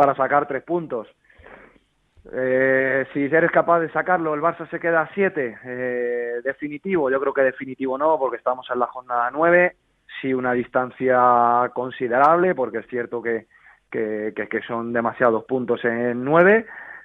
[0.00, 1.06] para sacar tres puntos.
[2.32, 7.20] Eh, si eres capaz de sacarlo, el Barça se queda a siete, eh, definitivo, yo
[7.20, 9.76] creo que definitivo no, porque estamos en la jornada nueve,
[10.22, 13.46] sí una distancia considerable, porque es cierto que,
[13.90, 16.64] que, que, son demasiados puntos en nueve,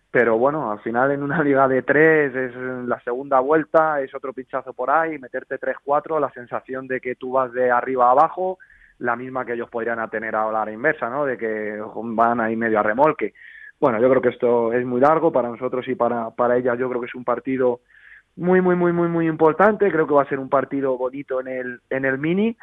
[0.10, 4.32] pero bueno, al final en una liga de tres es la segunda vuelta, es otro
[4.32, 8.12] pinchazo por ahí, meterte tres, cuatro, la sensación de que tú vas de arriba a
[8.12, 8.58] abajo,
[9.00, 11.26] la misma que ellos podrían tener a la inversa, ¿no?
[11.26, 13.34] De que van ahí medio a remolque.
[13.80, 16.78] Bueno, yo creo que esto es muy largo para nosotros y para, para ellas.
[16.80, 17.82] Yo creo que es un partido
[18.38, 19.92] muy, muy, muy, muy, muy importante.
[19.92, 22.56] Creo que va a ser un partido bonito en el, en el mini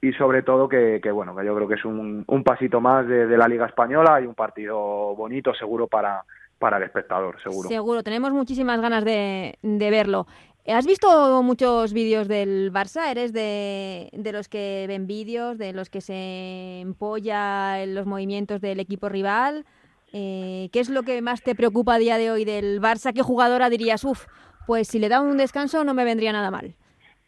[0.00, 3.26] y sobre todo que, bueno, que yo creo que es un, un pasito más de,
[3.36, 4.78] la Liga Española y un partido
[5.14, 6.22] bonito seguro para,
[6.58, 7.68] para el espectador, seguro.
[7.68, 10.26] Seguro, tenemos muchísimas ganas de, de verlo.
[10.66, 13.10] ¿Has visto muchos vídeos del Barça?
[13.10, 18.80] ¿Eres de, los que ven vídeos, de los que se empolla en los movimientos del
[18.80, 19.66] equipo rival?
[20.14, 23.12] Eh, ¿Qué es lo que más te preocupa a día de hoy del Barça?
[23.12, 24.24] ¿Qué jugadora dirías, uff,
[24.66, 26.74] pues si le da un descanso no me vendría nada mal?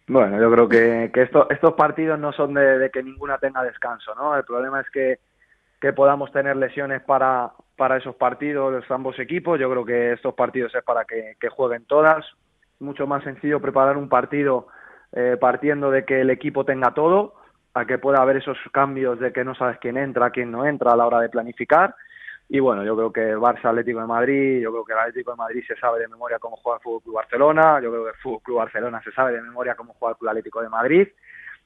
[0.08, 4.14] Bueno, yo creo que, que esto, estos partidos no son de, que ninguna tenga descanso,
[4.14, 4.34] ¿no?
[4.34, 5.18] El problema es que,
[5.92, 7.52] podamos tener lesiones para,
[7.98, 9.60] esos partidos, los ambos equipos.
[9.60, 12.24] Yo creo que estos partidos es para que jueguen todas.
[12.80, 14.68] Mucho más sencillo preparar un partido
[15.12, 17.34] eh, partiendo de que el equipo tenga todo,
[17.74, 20.92] a que pueda haber esos cambios de que no sabes quién entra, quién no entra
[20.92, 21.94] a la hora de planificar.
[22.48, 25.32] Y bueno, yo creo que el Barça Atlético de Madrid, yo creo que el Atlético
[25.32, 28.10] de Madrid se sabe de memoria cómo juega el Fútbol Club Barcelona, yo creo que
[28.10, 31.08] el Fútbol Club Barcelona se sabe de memoria cómo juega el Club Atlético de Madrid.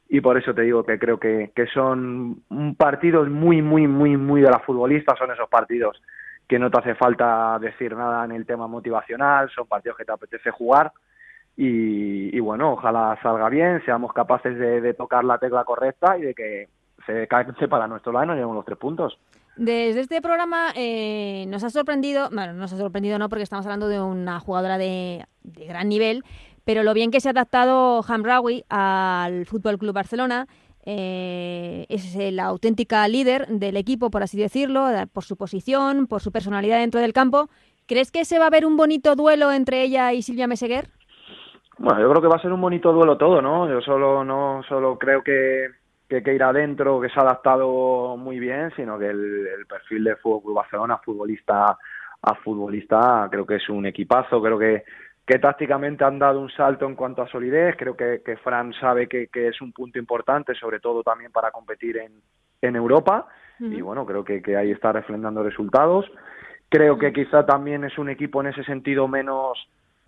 [0.09, 2.43] Y por eso te digo que creo que, que son
[2.77, 6.03] partidos muy, muy, muy, muy de la futbolista, son esos partidos
[6.51, 10.11] que no te hace falta decir nada en el tema motivacional, son partidos que te
[10.11, 10.91] apetece jugar
[11.57, 16.35] y, bueno, ojalá salga bien, seamos capaces de, de tocar la tecla correcta y de
[16.35, 16.69] que
[17.07, 19.17] se caiga para nuestro lado y nos llevemos los tres puntos.
[19.55, 23.87] Desde este programa eh, nos ha sorprendido, bueno, nos ha sorprendido no porque estamos hablando
[23.87, 26.25] de una jugadora de, gran nivel,
[26.65, 30.49] pero lo bien que se ha adaptado Hamraoui al Fútbol Club Barcelona.
[30.87, 36.33] Eh, es la auténtica líder del equipo, por así decirlo, por su posición, por su
[36.33, 37.49] personalidad dentro del campo.
[37.87, 40.89] ¿Crees que se va a ver un bonito duelo entre ella y Silvia Meseguer?
[41.79, 43.69] Bueno, yo creo que va a ser un bonito duelo todo, ¿no?
[43.69, 45.69] Yo solo no solo creo que
[46.11, 50.17] que, que ir adentro, que se ha adaptado muy bien, sino que el, perfil de
[50.17, 51.79] Fútbol Barcelona, futbolista
[52.23, 54.85] a futbolista, creo que es un equipazo, creo que,
[55.31, 57.77] que tácticamente han dado un salto en cuanto a solidez.
[57.79, 61.53] Creo que, que Fran sabe que, que, es un punto importante, sobre todo también para
[61.53, 62.15] competir en,
[62.61, 63.29] en Europa.
[63.61, 66.11] Y bueno, creo que, que ahí está refrendando resultados.
[66.69, 69.57] Creo que quizá también es un equipo en ese sentido menos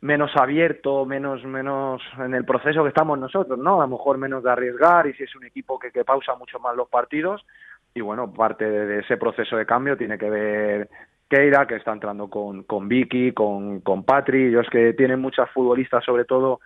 [0.01, 3.81] menos abierto, menos menos en el proceso que estamos nosotros, ¿no?
[3.81, 6.59] A lo mejor menos de arriesgar y si es un equipo que, que pausa mucho
[6.59, 7.47] más los partidos
[7.95, 10.89] y bueno, parte de ese proceso de cambio tiene que ver
[11.33, 16.05] Keira, que está entrando con, con Vicky, con, con Patri, ellos que tienen muchas futbolistas,
[16.05, 16.61] sobre todo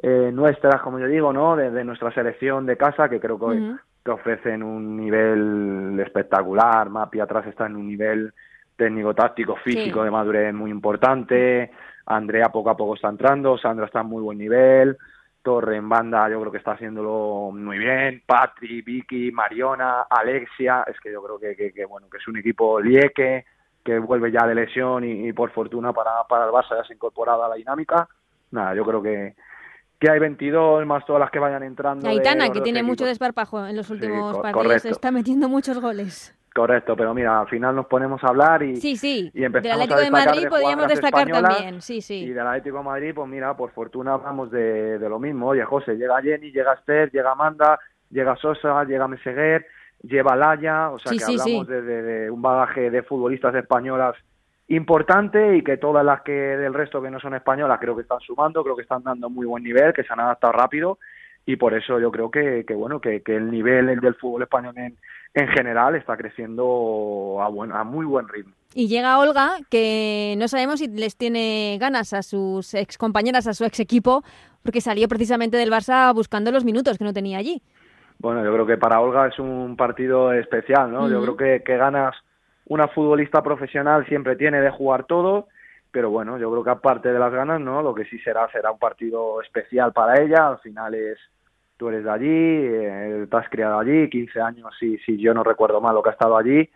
[0.00, 1.56] eh, nuestras, como yo digo, ¿no?
[1.56, 3.74] De, nuestra selección de casa, que creo que,
[4.04, 6.88] que, ofrecen un nivel espectacular.
[6.90, 8.32] Mapi atrás está en un nivel
[8.76, 11.72] técnico, táctico, físico de madurez muy importante.
[12.06, 14.96] Andrea poco a poco está entrando, Sandra está en muy buen nivel.
[15.42, 20.98] Torre en banda yo creo que está haciéndolo muy bien, Patri, Vicky, Mariona, Alexia, es
[21.00, 23.44] que yo creo que, que, bueno, que es un equipo lieque,
[23.84, 26.96] que vuelve ya de lesión y, por fortuna para, para el Barça ya se ha
[26.96, 28.08] incorporado a la dinámica.
[28.50, 29.34] Nada, yo creo que,
[30.00, 32.08] que hay 22 más todas las que vayan entrando.
[32.08, 36.34] Aitana, que tiene mucho desparpajo en los últimos partidos, está metiendo muchos goles.
[36.54, 39.28] Correcto, pero mira, al final nos ponemos a hablar y, sí, sí.
[39.34, 42.26] y empezamos del Atlético de Madrid podríamos destacar también, sí, sí.
[42.26, 45.48] Y del Atlético de Madrid, pues mira, por fortuna hablamos de, de lo mismo.
[45.48, 49.66] Oye, José, llega Jenny, llega Esther, llega Amanda, llega Sosa, llega Meseguer,
[50.08, 54.14] lleva Laya, o sea que hablamos de, un bagaje de futbolistas españolas
[54.68, 58.20] importante y que todas las que del resto que no son españolas creo que están
[58.20, 60.98] sumando, creo que están dando muy buen nivel, que se han adaptado rápido
[61.46, 64.74] y por eso yo creo que, que bueno que, que, el nivel del fútbol español
[64.78, 64.96] en,
[65.34, 68.54] en general está creciendo a, buen, a muy buen ritmo.
[68.72, 73.54] Y llega Olga, que no sabemos si les tiene ganas a sus ex compañeras, a
[73.54, 74.24] su ex equipo,
[74.62, 77.62] porque salió precisamente del Barça buscando los minutos que no tenía allí.
[78.24, 81.10] Bueno, yo creo que para Olga es un partido especial, ¿no?
[81.10, 82.16] Yo creo que, que ganas
[82.64, 85.48] una futbolista profesional siempre tiene de jugar todo,
[85.90, 87.82] pero bueno, yo creo que aparte de las ganas, ¿no?
[87.82, 91.18] Lo que sí será, será un partido especial para ella, al final es,
[91.76, 95.44] tú eres de allí, eh, te has criado allí, 15 años, si, si yo no
[95.44, 96.66] recuerdo mal lo que ha estado allí,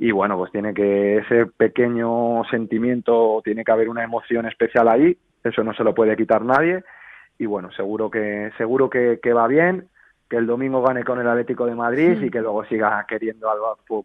[0.00, 5.16] y bueno, pues tiene que ese pequeño sentimiento, tiene que haber una emoción especial ahí,
[5.44, 6.82] eso no se lo puede quitar nadie,
[7.38, 9.88] y bueno, seguro que, seguro que, que va bien,
[10.28, 13.58] que el domingo gane con el Atlético de Madrid y que luego siga queriendo al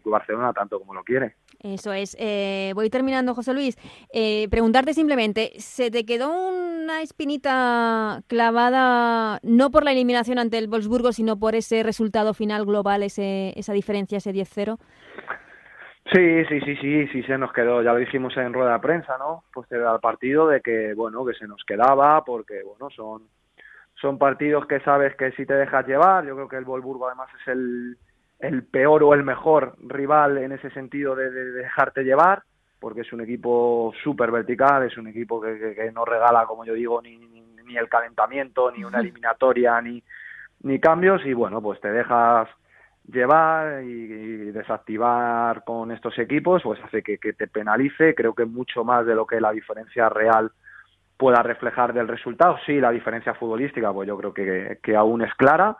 [0.04, 1.34] Barcelona tanto como lo quiere.
[1.60, 2.16] Eso es.
[2.18, 3.76] Eh, voy terminando, José Luis.
[4.12, 10.68] Eh, preguntarte simplemente, ¿se te quedó una espinita clavada no por la eliminación ante el
[10.68, 14.78] Wolfsburgo, sino por ese resultado final global, ese, esa diferencia, ese 10-0?
[16.12, 19.16] Sí, sí, sí, sí, sí se nos quedó, ya lo dijimos en rueda de prensa,
[19.18, 19.44] ¿no?
[19.54, 23.22] Pues al partido de que, bueno, que se nos quedaba porque, bueno, son
[24.02, 27.30] son partidos que sabes que si te dejas llevar, yo creo que el Volburgo además
[27.40, 27.96] es el,
[28.40, 32.42] el peor o el mejor rival en ese sentido de, dejarte llevar,
[32.80, 36.74] porque es un equipo súper vertical, es un equipo que, que, no regala, como yo
[36.74, 40.02] digo, ni, ni, el calentamiento, ni una eliminatoria, ni,
[40.64, 42.48] ni cambios, y bueno, pues te dejas
[43.10, 48.84] llevar y, desactivar con estos equipos, pues hace que, que te penalice, creo que mucho
[48.84, 50.52] más de lo que la diferencia real
[51.22, 52.56] pueda reflejar del resultado.
[52.66, 55.76] Sí, la diferencia futbolística, pues yo creo que, que aún es clara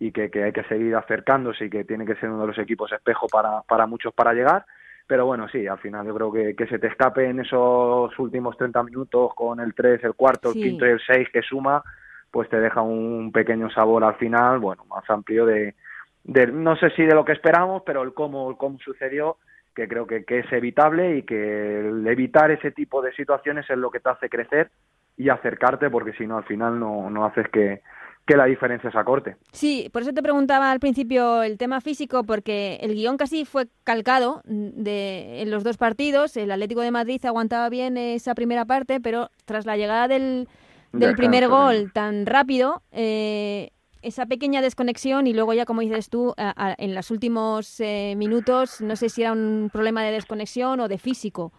[0.00, 2.58] y que, que, hay que seguir acercándose y que tiene que ser uno de los
[2.58, 4.66] equipos espejo para, para muchos para llegar.
[5.06, 8.56] Pero bueno, sí, al final yo creo que, que se te escape en esos últimos
[8.56, 11.84] 30 minutos con el 3, el cuarto, el quinto y el 6 que suma,
[12.28, 15.76] pues te deja un pequeño sabor al final, bueno, más amplio de,
[16.24, 19.36] de no sé si de lo que esperamos, pero el cómo, el cómo sucedió
[19.80, 23.78] que creo que, que, es evitable y que el evitar ese tipo de situaciones es
[23.78, 24.70] lo que te hace crecer
[25.16, 27.80] y acercarte, porque si no, al final no, no haces que,
[28.26, 29.36] que la diferencia se acorte.
[29.52, 33.68] Sí, por eso te preguntaba al principio el tema físico, porque el guion casi fue
[33.82, 36.36] calcado de, en los dos partidos.
[36.36, 40.46] El Atlético de Madrid aguantaba bien esa primera parte, pero tras la llegada del,
[40.92, 43.70] del primer gol tan rápido, eh,
[44.02, 46.34] esa pequeña desconexión y luego ya, como dices tú,
[46.78, 50.98] en los últimos eh, minutos, no sé si era un problema de desconexión o de
[50.98, 51.52] físico.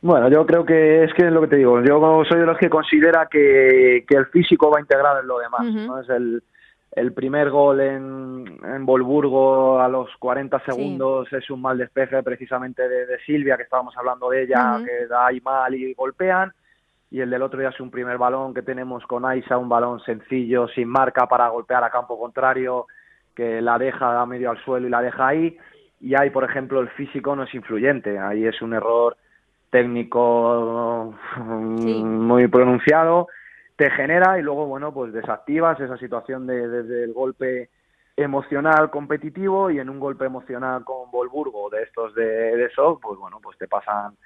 [0.00, 1.82] Bueno, yo creo que es que es lo que te digo.
[1.82, 5.64] Yo soy de los que considera que, que el físico va integrado en lo demás.
[5.64, 6.00] ¿no?
[6.00, 6.42] Es el,
[6.92, 12.88] el primer gol en, en Volburgo a los 40 segundos es un mal despeje precisamente
[12.88, 16.52] de, de, Silvia, que estábamos hablando de ella, que da ahí mal y golpean
[17.10, 20.00] y el del otro día es un primer balón que tenemos con Aisa, un balón
[20.00, 22.86] sencillo, sin marca para golpear a campo contrario,
[23.34, 25.56] que la deja a medio al suelo y la deja ahí.
[26.00, 29.16] Y ahí, por ejemplo, el físico no es influyente, ahí es un error
[29.70, 33.28] técnico muy pronunciado,
[33.76, 37.70] te genera y luego, bueno, pues desactivas esa situación de, desde el golpe
[38.16, 43.38] emocional competitivo y en un golpe emocional con Volburgo de estos de, de pues bueno,
[43.40, 44.16] pues te pasan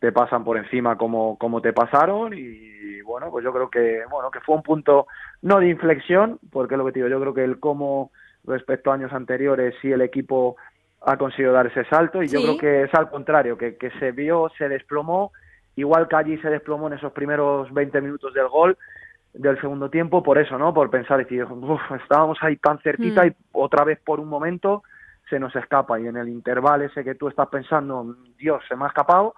[0.00, 4.30] te pasan por encima como, como te pasaron y bueno, pues yo creo que bueno
[4.30, 5.06] que fue un punto
[5.42, 8.10] no de inflexión, porque lo que te digo, yo creo que el cómo
[8.44, 10.56] respecto a años anteriores sí el equipo
[11.02, 14.12] ha conseguido dar ese salto y yo creo que es al contrario, que, que se
[14.12, 15.32] vio, se desplomó,
[15.76, 18.76] igual que allí se desplomó en esos primeros 20 minutos del gol
[19.32, 20.74] del segundo tiempo, por eso, ¿no?
[20.74, 21.46] Por pensar, decir,
[22.02, 23.28] estábamos ahí tan cerquita Mm.
[23.28, 24.82] y otra vez por un momento
[25.28, 28.84] se nos escapa y en el intervalo ese que tú estás pensando, Dios, se me
[28.84, 29.34] ha escapado,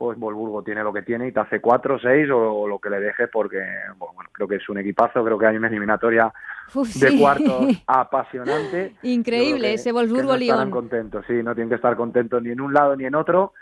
[0.00, 3.00] pues Volburgo tiene lo que tiene y te hace cuatro, seis o, lo que le
[3.00, 3.58] deje porque,
[3.98, 6.32] bueno, creo que es un equipazo, creo que hay una eliminatoria
[6.74, 7.18] Uf, de sí.
[7.20, 8.94] cuartos apasionante.
[9.02, 10.70] Increíble, que- ese no estarán Wolfsburgo-Lyon.
[10.70, 13.52] contentos, sí, no tienen que estar contentos ni en un lado ni en otro,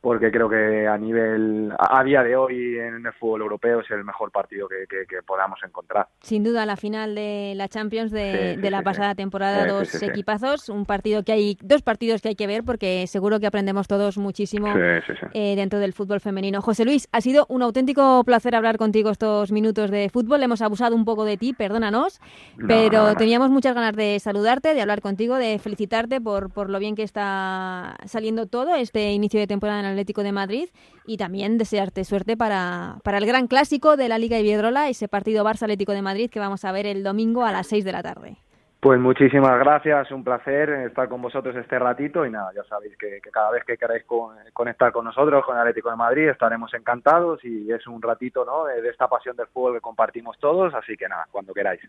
[0.00, 4.04] porque creo que a nivel, a día de hoy en el fútbol europeo es el
[4.04, 6.06] mejor partido que, que- que podamos encontrar.
[6.20, 9.62] Sin duda, la final de la Champions de, Sí, sí, de la sí, pasada temporada,
[9.64, 13.40] sí, dos equipazos, un partido que hay, dos partidos que hay que ver porque seguro
[13.40, 16.62] que aprendemos todos muchísimo eh, dentro del fútbol femenino.
[16.62, 20.42] José Luis, ha sido un auténtico placer hablar contigo estos minutos de fútbol.
[20.42, 22.20] Hemos abusado un poco de ti, perdónanos,
[22.56, 23.16] No, pero no.
[23.16, 27.02] teníamos muchas ganas de saludarte, de hablar contigo, de felicitarte por, por lo bien que
[27.02, 30.68] está saliendo todo este inicio de temporada en el Atlético de Madrid
[31.06, 35.44] y también desearte suerte para, para el gran clásico de la Liga Iberdrola, ese partido
[35.44, 38.02] Barça Atlético de Madrid que vamos a ver el domingo a las 6 de la
[38.02, 38.36] tarde.
[38.78, 43.20] Pues muchísimas gracias, un placer estar con vosotros este ratito y nada, ya sabéis que,
[43.22, 46.72] que cada vez que queráis con- conectar con nosotros, con el Atlético de Madrid, estaremos
[46.74, 48.66] encantados y es un ratito ¿no?
[48.66, 51.80] de, de esta pasión del fútbol que compartimos todos, así que nada, cuando queráis.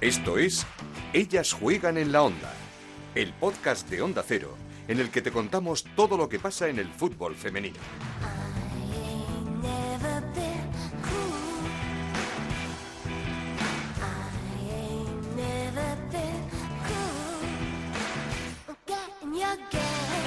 [0.00, 0.64] Esto es
[1.12, 2.52] Ellas juegan en la onda,
[3.18, 4.54] el podcast de Onda Cero,
[4.86, 7.80] en el que te contamos todo lo que pasa en el fútbol femenino.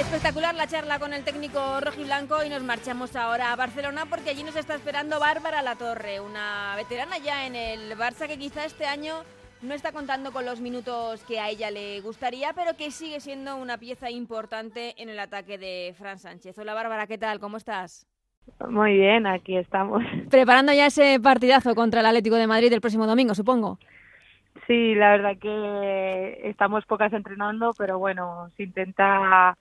[0.01, 4.43] Espectacular la charla con el técnico rojiblanco y nos marchamos ahora a Barcelona porque allí
[4.43, 9.23] nos está esperando Bárbara Latorre, una veterana ya en el Barça que quizá este año
[9.61, 13.55] no está contando con los minutos que a ella le gustaría, pero que sigue siendo
[13.57, 16.57] una pieza importante en el ataque de Fran Sánchez.
[16.57, 17.39] Hola Bárbara, ¿qué tal?
[17.39, 18.07] ¿Cómo estás?
[18.69, 20.03] Muy bien, aquí estamos.
[20.29, 23.77] Preparando ya ese partidazo contra el Atlético de Madrid el próximo domingo, supongo.
[24.67, 29.57] Sí, la verdad que estamos pocas entrenando, pero bueno, se intenta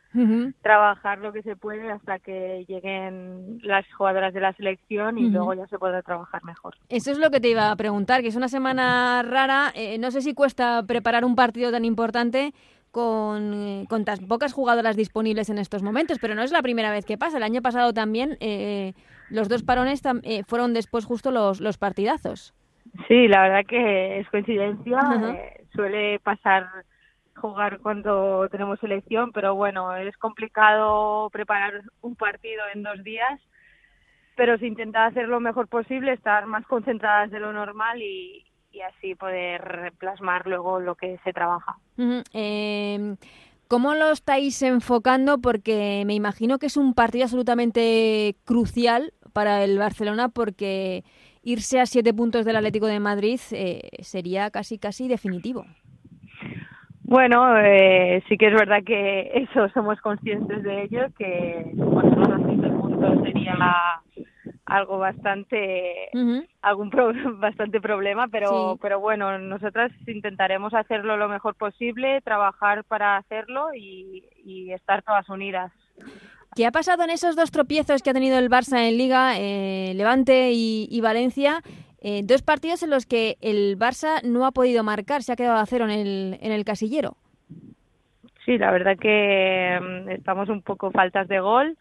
[0.62, 5.54] trabajar lo que se puede hasta que lleguen las jugadoras de la selección y luego
[5.54, 6.74] ya se podrá trabajar mejor.
[6.88, 9.72] Eso es lo que te iba a preguntar, que es una semana rara.
[9.74, 12.52] eh, no sé si cuesta preparar un partido tan importante
[12.90, 17.04] con, con tan pocas jugadoras disponibles en estos momentos, pero no es la primera vez
[17.04, 17.36] que pasa.
[17.38, 18.92] El año pasado también eh,
[19.30, 22.52] los dos parones tam- eh, fueron después justo los, los partidazos.
[23.08, 24.98] Sí, la verdad que es coincidencia.
[25.34, 26.68] Eh, suele pasar
[27.36, 33.40] jugar cuando tenemos selección, pero bueno, es complicado preparar un partido en dos días,
[34.36, 38.80] pero se intenta hacer lo mejor posible, estar más concentradas de lo normal y, y
[38.82, 41.76] así poder plasmar luego lo que se trabaja.
[42.32, 43.16] Eh,
[43.68, 45.38] ¿Cómo lo estáis enfocando?
[45.38, 51.04] Porque me imagino que es un partido absolutamente crucial para el Barcelona porque
[51.42, 55.64] irse a siete puntos del Atlético de Madrid eh, sería casi casi definitivo.
[57.04, 62.36] Bueno, eh, sí que es verdad que eso somos conscientes de ello, que ponernos a
[62.48, 63.56] siete puntos sería
[64.66, 66.08] algo bastante
[66.62, 68.78] algún pro- bastante problema, pero Sí.
[68.82, 75.28] pero bueno, nosotras intentaremos hacerlo lo mejor posible, trabajar para hacerlo y, y estar todas
[75.28, 75.72] unidas.
[76.56, 79.92] ¿Qué ha pasado en esos dos tropiezos que ha tenido el Barça en Liga, eh,
[79.94, 81.60] Levante y, Valencia?
[82.02, 85.58] Eh, dos partidos en los que el Barça no ha podido marcar, se ha quedado
[85.60, 87.16] a cero en el, en el casillero.
[88.44, 91.76] Sí, la verdad que mm, estamos un poco faltas de gol.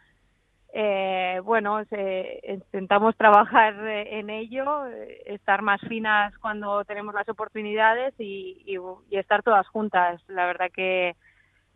[0.71, 7.27] Eh, bueno, se- intentamos trabajar eh, en ello, eh, estar más finas cuando tenemos las
[7.27, 8.77] oportunidades y
[9.09, 10.21] estar todas juntas.
[10.27, 11.15] La verdad que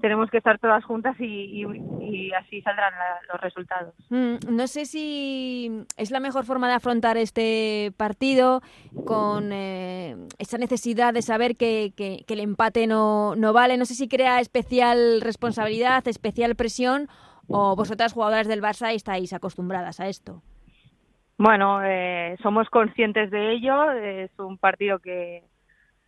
[0.03, 1.23] tenemos que estar todas juntas y,
[1.63, 1.65] y-
[2.01, 3.93] y así saldrán la- los resultados.
[4.09, 8.59] Mm, no sé si es la mejor forma de afrontar este partido
[9.05, 13.77] con eh, esa necesidad de saber que, que- que el empate no, no vale.
[13.77, 17.08] No sé si crea especial responsabilidad, especial presión
[17.47, 20.41] o vosotras jugadoras del Barça estáis acostumbradas a esto.
[21.37, 23.89] Bueno, eh, somos conscientes de ello.
[23.93, 25.43] Es un partido que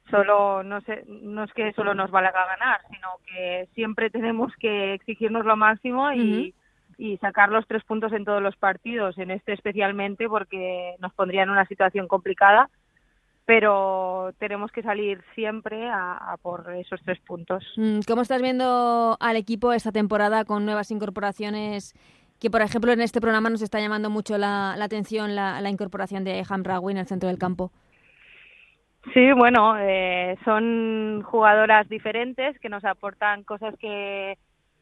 [0.09, 4.93] solo no, sé, no es que solo nos valga ganar, sino que siempre tenemos que
[4.93, 6.53] exigirnos lo máximo y,
[6.97, 11.43] y sacar los tres puntos en todos los partidos, en este especialmente porque nos pondría
[11.43, 12.69] en una situación complicada.
[13.45, 17.63] pero tenemos que salir siempre a, a por esos tres puntos.
[17.77, 21.93] Mm, ¿Cómo estás viendo al equipo esta temporada con nuevas incorporaciones?
[22.39, 25.69] Que, por ejemplo, en este programa nos está llamando mucho la, la atención la, la
[25.69, 27.71] incorporación de Hamraoui en el centro del campo.
[29.13, 34.37] Sí, bueno, eh, son jugadoras diferentes que nos aportan cosas que,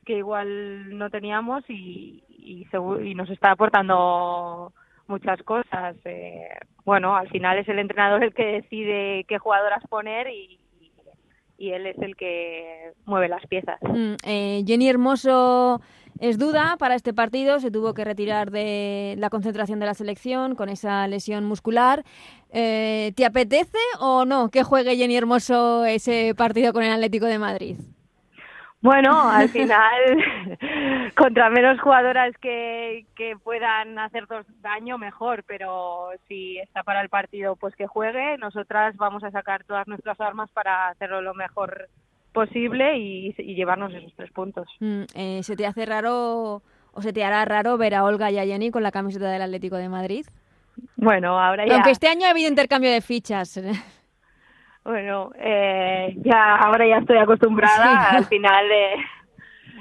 [0.05, 2.67] que igual no teníamos y, y,
[3.03, 4.73] y nos está aportando
[5.07, 5.95] muchas cosas.
[6.05, 6.49] Eh,
[6.85, 10.59] bueno, al final es el entrenador el que decide qué jugadoras poner y,
[11.57, 13.79] y él es el que mueve las piezas.
[13.81, 15.81] Mm, eh, Jenny Hermoso
[16.19, 20.55] es duda para este partido, se tuvo que retirar de la concentración de la selección
[20.55, 22.03] con esa lesión muscular.
[22.51, 27.39] Eh, ¿Te apetece o no que juegue Jenny Hermoso ese partido con el Atlético de
[27.39, 27.77] Madrid?
[28.83, 30.01] Bueno, al final,
[31.17, 37.55] contra menos jugadoras que, que puedan hacernos daño, mejor, pero si está para el partido,
[37.55, 38.37] pues que juegue.
[38.37, 41.87] Nosotras vamos a sacar todas nuestras armas para hacerlo lo mejor
[42.33, 44.67] posible y, y llevarnos esos tres puntos.
[44.81, 46.61] Mm, eh, ¿Se te hace raro
[46.91, 49.41] o se te hará raro ver a Olga y a Jenny con la camiseta del
[49.41, 50.25] Atlético de Madrid?
[50.97, 53.61] Bueno, ahora ya, Aunque este año ha habido intercambio de fichas.
[54.83, 58.09] bueno, eh, ya ahora ya estoy acostumbrada.
[58.11, 58.15] Sí.
[58.17, 58.95] Al final, eh,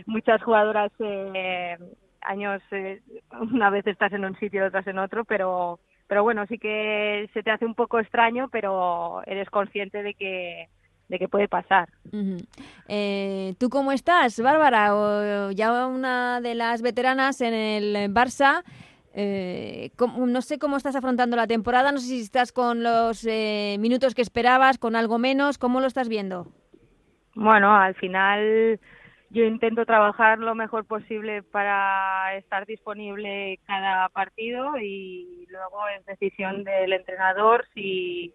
[0.06, 1.76] muchas jugadoras eh,
[2.22, 3.00] años eh,
[3.52, 5.78] una vez estás en un sitio, otras en otro, pero
[6.08, 10.68] pero bueno, sí que se te hace un poco extraño, pero eres consciente de que
[11.08, 11.88] de que puede pasar.
[12.88, 14.94] Eh, ¿Tú cómo estás, Bárbara?
[14.94, 18.62] O- ya una de las veteranas en el Barça.
[19.14, 23.24] Eh, ¿cómo- no sé cómo estás afrontando la temporada, no sé si estás con los
[23.26, 26.48] eh, minutos que esperabas, con algo menos, ¿cómo lo estás viendo?
[27.34, 28.78] Bueno, al final
[29.30, 36.64] yo intento trabajar lo mejor posible para estar disponible cada partido y luego es decisión
[36.64, 38.34] del entrenador si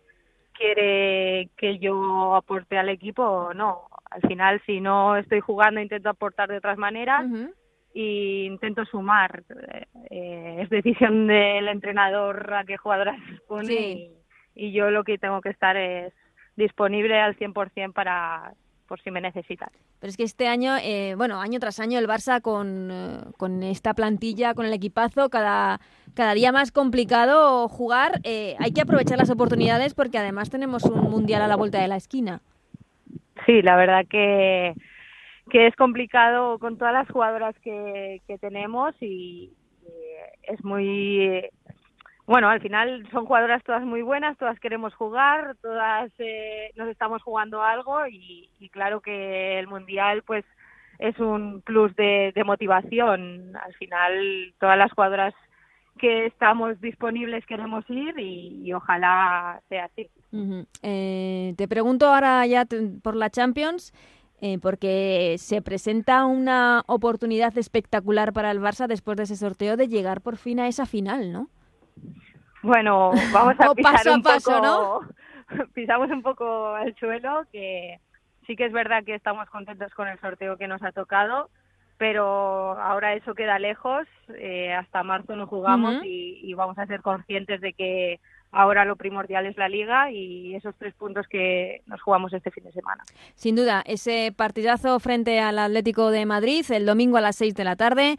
[0.54, 3.84] quiere que yo aporte al equipo o no.
[4.10, 7.26] Al final, si no estoy jugando, intento aportar de otras maneras.
[8.00, 9.44] Y intento sumar.
[10.12, 13.18] Eh, es decisión del entrenador a qué jugadoras
[13.48, 14.12] pone Sí.
[14.56, 16.14] y, y yo lo que tengo que estar es
[16.56, 18.54] disponible al 100% para
[18.88, 19.70] por si me necesitan.
[20.00, 23.62] Pero es que este año, eh, bueno, año tras año, el Barça con, eh, con
[23.64, 25.82] esta plantilla, con el equipazo, cada,
[26.14, 28.22] cada día más complicado jugar.
[28.24, 31.88] eh, hay que aprovechar las oportunidades porque además tenemos un mundial a la vuelta de
[31.90, 32.42] la esquina.
[33.46, 34.74] Sí, la verdad que,
[35.50, 39.54] que es complicado con todas las jugadoras que, que tenemos y,
[40.44, 41.50] es muy
[42.26, 47.24] bueno, al final son jugadoras todas muy buenas, todas queremos jugar, todas eh, nos estamos
[47.24, 50.44] jugando algo y, claro que el mundial pues
[51.00, 53.56] es un plus de, de motivación.
[53.56, 55.34] Al final todas las jugadoras
[55.98, 60.10] que estamos disponibles queremos ir y, ojalá sea así.
[60.84, 62.66] Eh, te pregunto ahora ya
[63.02, 63.94] por la Champions,
[64.40, 69.88] eh, porque se presenta una oportunidad espectacular para el Barça después de ese sorteo de
[69.88, 71.50] llegar por fin a esa final, ¿no?
[72.62, 75.06] Bueno, vamos a pisar paso a un paso, poco,
[75.74, 78.00] pisamos un poco al suelo, que
[78.46, 81.50] sí que es verdad que estamos contentos con el sorteo que nos ha tocado,
[81.98, 84.08] pero ahora eso queda lejos,
[84.38, 88.20] eh, hasta marzo no jugamos y vamos a ser conscientes de que
[88.52, 92.64] ahora lo primordial es la liga y esos tres puntos que nos jugamos este fin
[92.64, 93.04] de semana.
[93.36, 97.64] Sin duda, ese partidazo frente al Atlético de Madrid el domingo a las 6 de
[97.64, 98.16] la tarde.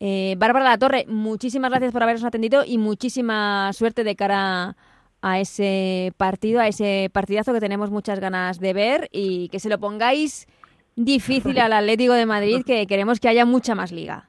[0.00, 4.76] Eh, Bárbara Latorre, muchísimas gracias por habernos atendido y muchísima suerte de cara
[5.22, 9.68] a ese partido, a ese partidazo que tenemos muchas ganas de ver y que se
[9.68, 10.48] lo pongáis
[10.96, 14.28] difícil al Atlético de Madrid, que queremos que haya mucha más liga.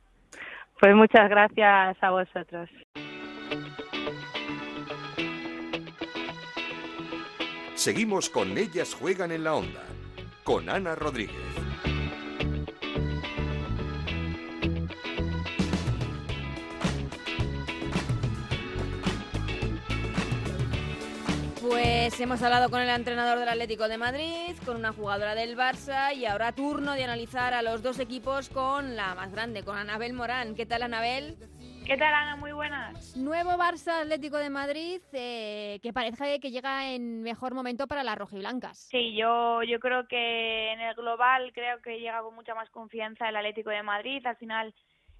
[0.80, 2.70] Pues muchas gracias a vosotros.
[7.84, 9.84] Seguimos con Ellas Juegan en la Onda,
[10.46, 11.36] con Ana Rodríguez.
[21.60, 26.16] Pues hemos hablado con el entrenador del Atlético de Madrid, con una jugadora del Barça
[26.16, 30.14] y ahora turno de analizar a los dos equipos con la más grande, con Anabel
[30.14, 30.56] Morán.
[30.56, 31.36] ¿Qué tal, Anabel?
[31.86, 32.38] ¿Qué tal, Ana?
[32.38, 33.18] Muy buenas.
[33.18, 38.18] Nuevo Barça Atlético de Madrid eh, que parece que llega en mejor momento para las
[38.18, 38.78] rojiblancas.
[38.90, 43.28] Sí, yo, yo creo que en el global creo que llega con mucha más confianza
[43.28, 44.26] el Atlético de Madrid.
[44.26, 44.74] Al final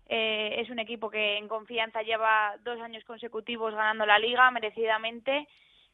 [0.08, 5.48] eh, es un equipo que en confianza lleva dos años consecutivos ganando la liga merecidamente,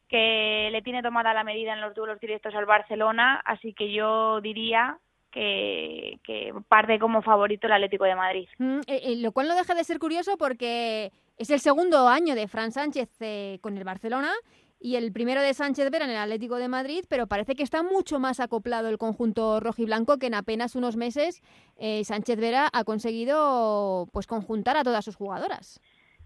[0.08, 4.40] que le tiene tomada la medida en los duelos directos al Barcelona, así que yo
[4.42, 5.00] diría
[5.32, 8.48] que, que parte como favorito el Atlético de Madrid.
[8.58, 12.36] Mm, eh, eh, lo cual no deja de ser curioso porque es el segundo año
[12.36, 14.32] de Fran Sánchez eh, con el Barcelona
[14.80, 17.84] y el primero de Sánchez Vera en el Atlético de Madrid, pero parece que está
[17.84, 21.42] mucho más acoplado el conjunto rojiblanco que en apenas unos meses
[21.78, 25.82] eh, Sánchez Vera ha conseguido pues conjuntar a todas sus jugadoras.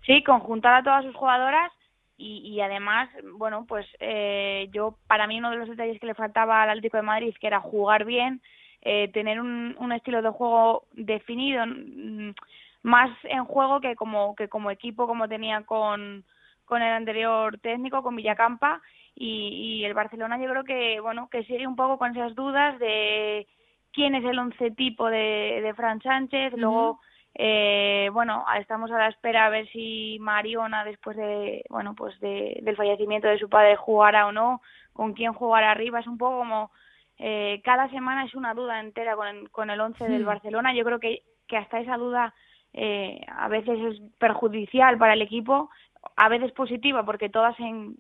[0.06, 1.72] Sí, conjuntar a todas sus jugadoras
[2.16, 6.14] y, y además, bueno, pues eh, yo para mí uno de los detalles que le
[6.14, 8.42] faltaba al Atlético de Madrid que era jugar bien,
[8.84, 12.34] eh, tener un, un estilo de juego definido, mm,
[12.84, 16.24] más en juego que como que como equipo como tenía con
[16.66, 18.82] con el anterior técnico, con Villacampa,
[19.16, 22.80] y, y el Barcelona yo creo que, bueno, que sigue un poco con esas dudas
[22.80, 23.48] de
[23.92, 27.00] quién es el once tipo de, de Fran Sánchez, luego,
[27.36, 32.60] eh, bueno, estamos a la espera a ver si Mariona, después de, bueno, pues de,
[32.64, 34.62] del fallecimiento de su padre, jugará o no,
[34.94, 36.72] con quién jugará arriba, es un poco como,
[37.26, 40.28] eh, cada semana es una duda entera con, con el once del Hmm.
[40.28, 42.34] Barcelona, yo creo que, que hasta esa duda
[42.74, 45.70] eh, a veces es perjudicial para el equipo,
[46.18, 47.96] a veces positiva porque todas en-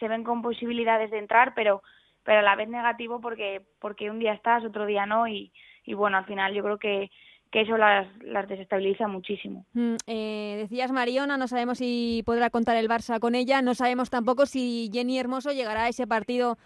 [0.00, 1.82] se ven con posibilidades de entrar, pero
[2.24, 5.52] pero a la vez negativo porque porque un día estás, otro día no y,
[5.84, 7.10] y bueno, al final yo creo que,
[7.52, 9.66] que eso las, las desestabiliza muchísimo.
[9.74, 14.08] Mm, eh, decías Mariona, no sabemos si podrá contar el Barça con ella, no sabemos
[14.10, 16.56] tampoco si Jenny Hermoso llegará a ese partido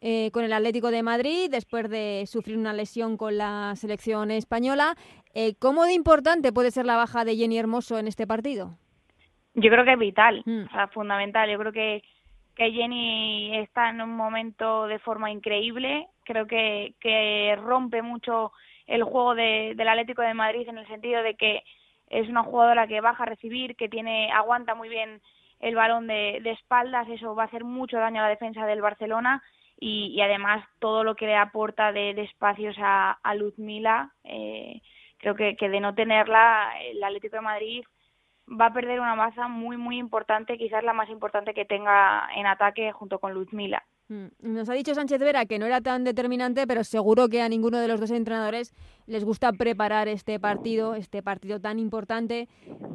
[0.00, 4.94] eh, con el Atlético de Madrid después de sufrir una lesión con la selección española.
[5.34, 8.76] Eh, ¿Cómo de importante puede ser la baja de Jenny Hermoso en este partido?
[9.54, 10.64] Yo creo que es vital, Mm.
[10.66, 11.50] o sea, fundamental.
[11.50, 12.02] Yo creo que,
[12.54, 16.08] que Jenny está en un momento de forma increíble.
[16.24, 18.52] Creo que, que rompe mucho
[18.86, 21.62] el juego de, del Atlético de Madrid en el sentido de que
[22.08, 25.20] es una jugadora que baja a recibir, que tiene aguanta muy bien
[25.58, 27.08] el balón de, de espaldas.
[27.08, 29.42] Eso va a hacer mucho daño a la defensa del Barcelona.
[29.78, 34.80] Y, y además todo lo que le aporta de, de espacios a, a Luzmila, eh,
[35.18, 37.84] creo que, que de no tenerla, el Atlético de Madrid
[38.48, 42.46] va a perder una baza muy, muy importante, quizás la más importante que tenga en
[42.46, 43.82] ataque junto con Luzmila.
[44.08, 47.48] Mm, Nos ha dicho Sánchez Vera que no era tan determinante, pero seguro que a
[47.48, 48.72] ninguno de los dos entrenadores
[49.06, 52.48] les gusta preparar este partido, este partido tan importante,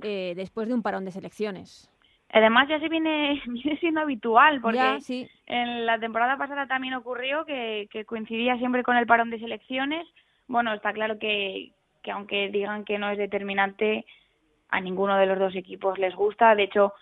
[0.03, 1.90] eh, después de un parón de selecciones.
[2.33, 5.29] Además ya se viene, viene siendo habitual, porque Ya, sí.
[5.47, 10.07] en la temporada pasada también ocurrió que, que coincidía siempre con el parón de selecciones.
[10.47, 11.71] Bueno, está claro que,
[12.03, 14.05] que aunque digan que no es determinante,
[14.69, 16.55] a ninguno de los dos equipos les gusta.
[16.55, 16.93] De hecho,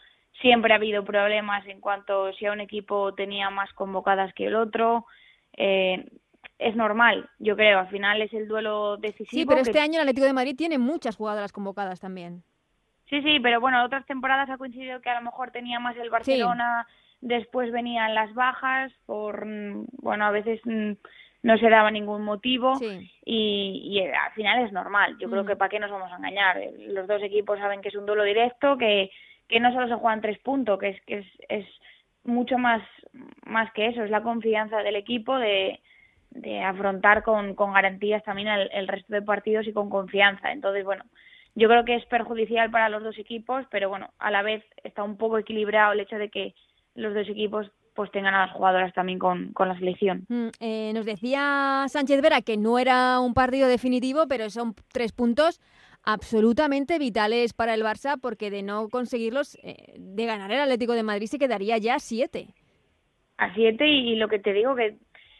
[0.41, 4.55] siempre ha habido problemas en cuanto si a un equipo tenía más convocadas que el
[4.55, 5.05] otro.
[5.55, 6.05] Eh,
[6.57, 7.79] es normal, yo creo.
[7.79, 9.29] Al final es el duelo decisivo.
[9.29, 12.43] Sí, pero que- este año el Atlético de Madrid tiene muchas jugadoras convocadas también.
[13.09, 16.09] Sí, sí, pero bueno, otras temporadas ha coincidido que a lo mejor tenía más el
[16.09, 16.85] Barcelona,
[17.21, 20.91] después venían las bajas, por, mm, bueno, a veces mm,
[21.41, 23.11] no se daba ningún motivo Sí.
[23.25, 25.17] y, y eh, al final es normal.
[25.19, 25.47] Yo creo Mm.
[25.47, 26.57] que para qué nos vamos a engañar.
[26.57, 29.09] Eh, Los dos equipos saben que es un duelo directo, que,
[29.47, 31.65] que no solo se juegan tres puntos, que es que es, es
[32.25, 32.83] mucho más,
[33.45, 35.79] más que eso, es la confianza del equipo de,
[36.31, 40.51] de afrontar con, con garantías también el, el resto de partidos y con confianza.
[40.51, 41.05] Entonces, bueno,
[41.59, 45.03] yo creo que es perjudicial para los dos equipos, pero bueno, a la vez está
[45.03, 46.55] un poco equilibrado el hecho de que
[46.95, 50.25] los dos equipos pues tengan a las jugadoras también con, con la selección.
[50.29, 55.11] Mm, eh, nos decía Sánchez Vera que no era un partido definitivo, pero son tres
[55.11, 55.59] puntos
[56.03, 61.03] absolutamente vitales para el Barça, porque de no conseguirlos, eh, de ganar el Atlético de
[61.03, 62.47] Madrid se quedaría ya a siete.
[63.37, 64.97] A siete y, y lo que te digo que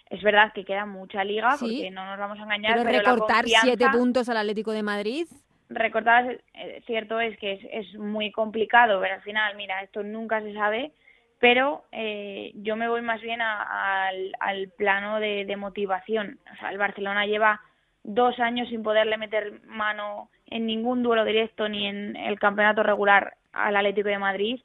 [0.10, 1.66] es verdad que queda mucha liga Sí.
[1.78, 4.72] porque no nos vamos a engañar, Pero, pero, la recortar confianza- siete puntos al Atlético
[4.72, 5.28] de Madrid,
[5.70, 10.04] recortar es- eh, cierto es que es, es muy complicado pero al final mira esto
[10.04, 10.92] nunca se sabe
[11.40, 16.38] pero eh, yo me voy más bien a- al, al plano de, de motivación.
[16.52, 17.62] O sea el Barcelona lleva
[18.04, 23.36] dos años sin poderle meter mano en ningún duelo directo ni en el campeonato regular
[23.54, 24.60] al Atlético de Madrid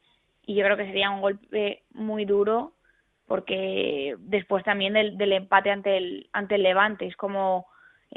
[0.47, 2.73] y yo creo que sería un golpe muy duro
[3.29, 7.67] porque después también del, del empate ante el ante el Levante es como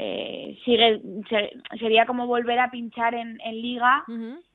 [0.00, 4.04] eh, sigue se- sería como volver a pinchar en, en liga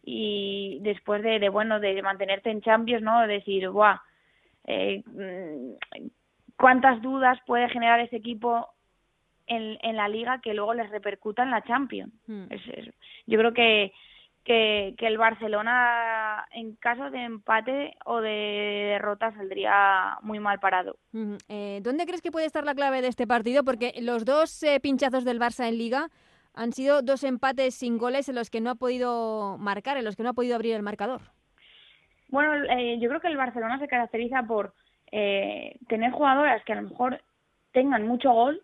[0.03, 3.97] y después de, de bueno de mantenerte en Champions no decir buah
[4.65, 6.07] eh, mm,
[6.57, 8.67] cuántas dudas puede generar ese equipo
[9.47, 12.45] en, en la liga que luego les repercuta en la Champions Mm.
[12.49, 12.93] Es- es-
[13.27, 13.91] yo creo que,
[14.43, 20.97] que que el Barcelona en caso de empate o de derrota saldría muy mal parado.
[21.47, 23.63] Eh, ¿Dónde crees que puede estar la clave de este partido?
[23.63, 26.09] Porque los dos eh, pinchazos del Barça en Liga
[26.53, 30.15] han sido dos empates sin goles en los que no ha podido marcar, en los
[30.15, 31.21] que no ha podido abrir el marcador.
[32.29, 34.73] Bueno, eh, yo creo que el Barcelona se caracteriza por
[35.11, 37.21] eh, tener jugadoras que a lo mejor
[37.71, 38.61] tengan mucho gol,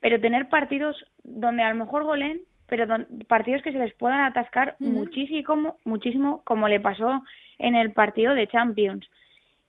[0.00, 2.40] pero tener partidos donde a lo mejor golen,
[2.74, 7.22] pero don- partidos que se les puedan atascar muchísimo, muchísimo, como le pasó
[7.58, 9.06] en el partido de Champions.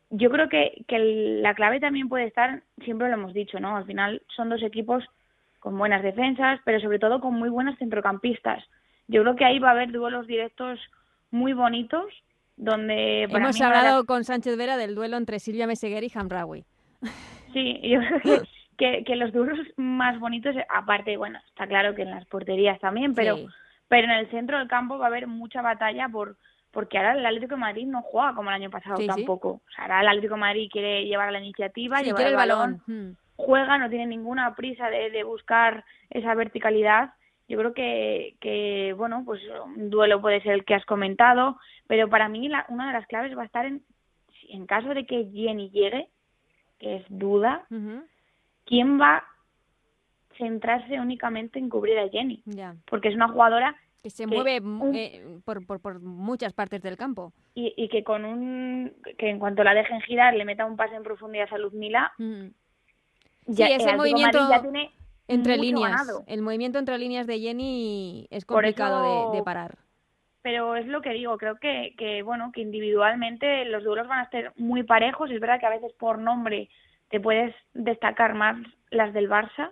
[0.09, 3.75] yo creo que, que el- la clave también puede estar, siempre lo hemos dicho, ¿no?
[3.75, 5.03] Al final son dos equipos
[5.59, 8.63] con buenas defensas, pero sobre todo con muy buenos centrocampistas.
[9.07, 10.79] Yo creo que ahí va a haber duelos directos
[11.31, 12.05] muy bonitos,
[12.55, 16.63] donde para Hemos mí hablado con Sánchez Vera del duelo entre Silvia Meseguer y Hamraoui.
[17.53, 18.47] Sí, yo creo que,
[18.77, 23.13] que, que los duelos más bonitos, aparte, bueno, está claro que en las porterías también,
[23.15, 23.47] pero, Sí.
[23.87, 26.35] pero en el centro del campo va a haber mucha batalla por
[26.71, 29.07] porque ahora el Atlético de Madrid no juega como el año pasado Sí, sí.
[29.07, 29.47] tampoco.
[29.49, 32.81] O sea, ahora el Atlético de Madrid quiere llevar la iniciativa, llevar el el balón,
[32.85, 33.11] balón.
[33.11, 33.15] Mm.
[33.37, 37.13] juega, no tiene ninguna prisa de, de buscar esa verticalidad.
[37.47, 41.57] Yo creo que, que, bueno, pues un duelo puede ser el que has comentado,
[41.87, 43.81] pero para mí la- una de las claves va a estar en,
[44.49, 46.09] en caso de que Jenny llegue,
[46.77, 47.65] que es duda.
[48.65, 49.23] ¿Quién va a
[50.37, 52.41] centrarse únicamente en cubrir a Jenny?
[52.45, 52.75] Ya.
[52.89, 56.81] Porque es una jugadora Que se Que mueve un- eh, por, por, por muchas partes
[56.83, 57.33] del campo.
[57.55, 60.95] y, y que con un que en cuanto la dejen girar le meta un pase
[60.95, 62.51] en profundidad a Luzmila, Ujú.
[63.47, 64.91] ya Sí, ese movimiento ya tiene
[65.27, 65.89] Entre líneas.
[65.91, 66.23] ganado.
[66.27, 69.77] El movimiento entre líneas de Jenny es complicado eso- de, de parar.
[70.43, 74.23] pero es lo que digo, creo que, que bueno, que individualmente los duelos van a
[74.25, 76.69] estar muy parejos, es verdad que a veces por nombre
[77.15, 78.57] te puedes destacar más
[78.89, 79.71] las del Barça,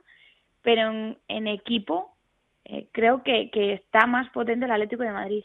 [0.61, 2.15] pero en, en equipo
[2.63, 5.43] eh, creo que, que está más potente el Atlético de Madrid.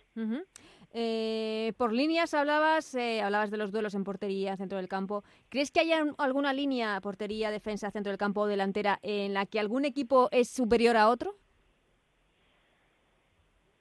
[0.92, 5.24] Eh, por líneas hablabas, eh, hablabas de los duelos en portería, centro del campo.
[5.48, 9.44] ¿Crees que haya un- alguna línea, portería, defensa, centro del campo o delantera en la
[9.44, 11.34] que algún equipo es superior a otro?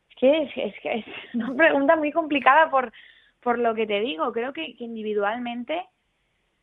[0.09, 1.05] Es que es, es que es
[1.35, 2.91] una pregunta muy complicada por,
[3.41, 4.31] por lo que te digo.
[4.31, 5.85] Creo que, que individualmente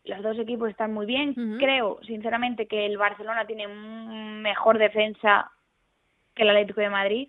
[0.04, 1.34] los dos equipos están muy bien.
[1.58, 5.50] Creo, sinceramente, que el Barcelona tiene mejor defensa
[6.34, 7.28] que el Atlético de Madrid.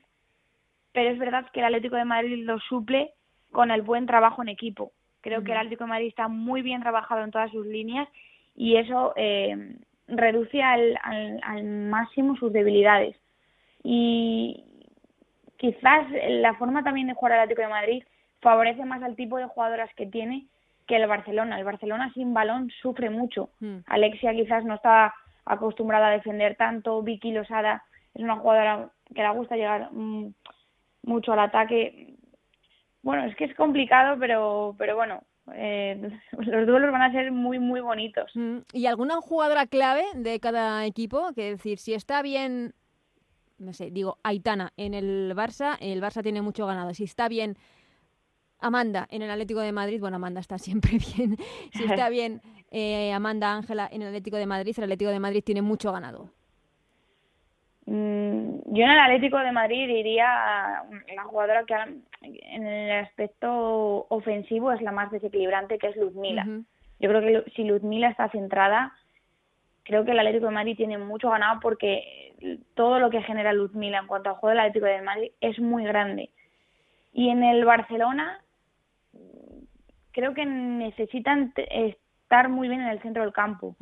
[0.91, 3.13] Pero es verdad que el Atlético de Madrid lo suple
[3.51, 4.91] con el buen trabajo en equipo.
[5.21, 5.57] Creo que el.
[5.57, 8.07] Atlético de Madrid está muy bien trabajado en todas sus líneas
[8.55, 9.75] y eso eh,
[10.07, 13.15] reduce al, al, al máximo sus debilidades.
[13.83, 14.63] Y
[15.57, 18.03] quizás la forma también de jugar al Atlético de Madrid
[18.41, 20.47] favorece más al tipo de jugadoras que tiene
[20.87, 21.57] que el Barcelona.
[21.57, 23.49] El Barcelona sin balón sufre mucho.
[23.59, 23.77] Mm.
[23.87, 25.13] Alexia quizás no está
[25.45, 27.01] acostumbrada a defender tanto.
[27.01, 27.83] Vicky Losada
[28.13, 30.33] es una jugadora que le gusta llegar mm,
[31.03, 32.15] mucho al ataque.
[33.01, 35.21] Bueno, es que es complicado, pero, pero bueno,
[35.53, 38.31] eh, los duelos van a ser muy, muy bonitos.
[38.33, 41.33] Mm, ¿Y alguna jugadora clave de cada equipo?
[41.33, 42.73] Que decir, si está bien,
[43.57, 46.93] no sé, digo, Aitana en el Barça, el Barça tiene mucho ganado.
[46.93, 47.57] Si está bien
[48.59, 51.37] Amanda en el Atlético de Madrid, bueno, Amanda está siempre bien.
[51.71, 52.41] Si está bien
[52.71, 56.29] eh, Amanda Ángela en el Atlético de Madrid, el Atlético de Madrid tiene mucho ganado.
[57.85, 60.83] Mm, Yo en el Atlético de Madrid diría
[61.15, 61.75] la jugadora que
[62.21, 66.43] en el aspecto ofensivo es la más desequilibrante, que es Luzmila.
[66.43, 66.65] Ujú.
[66.99, 68.93] Yo creo que si Luzmila está centrada,
[69.83, 72.33] creo que el Atlético de Madrid tiene mucho ganado porque
[72.73, 75.83] todo lo que genera Luzmila en cuanto al juego del Atlético de Madrid es muy
[75.83, 76.29] grande.
[77.13, 78.41] Y en el Barcelona
[80.15, 83.75] creo que necesitan estar muy bien en el centro del campo.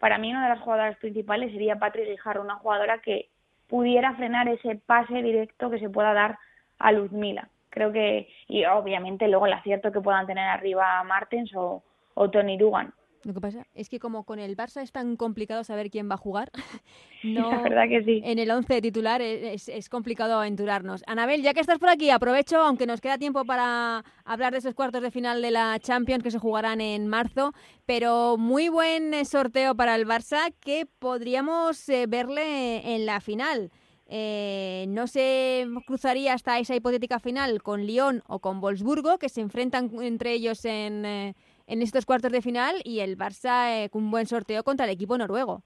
[0.00, 3.28] Para mí una de las jugadoras principales sería Patrick Guijarro, una jugadora que
[3.68, 6.38] pudiera frenar ese pase directo que se pueda dar
[6.80, 7.48] a Luzmila.
[7.70, 11.84] Creo que, y obviamente luego el acierto que puedan tener arriba Martens o,
[12.14, 12.92] o Tony Dugan.
[13.26, 16.14] Lo que pasa es que como con el Barça es tan complicado saber quién va
[16.14, 16.52] a jugar,
[17.24, 18.22] no, La verdad que sí.
[18.24, 21.02] en el 11 titular es, es complicado aventurarnos.
[21.08, 24.74] Anabel, ya que estás por aquí, aprovecho, aunque nos queda tiempo para hablar de esos
[24.74, 27.52] cuartos de final de la Champions que se jugarán en marzo,
[27.84, 33.72] pero muy buen eh, sorteo para el Barça que podríamos eh, verle en la final.
[34.08, 39.40] Eh, no se cruzaría hasta esa hipotética final con Lyon o con Wolfsburgo, que se
[39.40, 41.34] enfrentan entre ellos en, eh,
[41.66, 44.92] en estos cuartos de final, y el Barça eh, con un buen sorteo contra el
[44.92, 45.62] equipo noruego.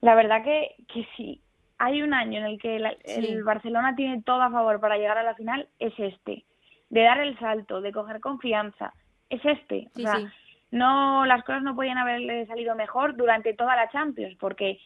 [0.00, 1.40] La verdad que, que si
[1.78, 3.26] hay un año en el que la- Sí.
[3.26, 6.44] el Barcelona tiene todo a favor para llegar a la final, es este.
[6.90, 8.92] De dar el salto, de coger confianza,
[9.28, 9.88] es este.
[9.94, 10.26] Sí, o sea, sí.
[10.70, 14.78] no las cosas no podían haberle salido mejor durante toda la Champions, porque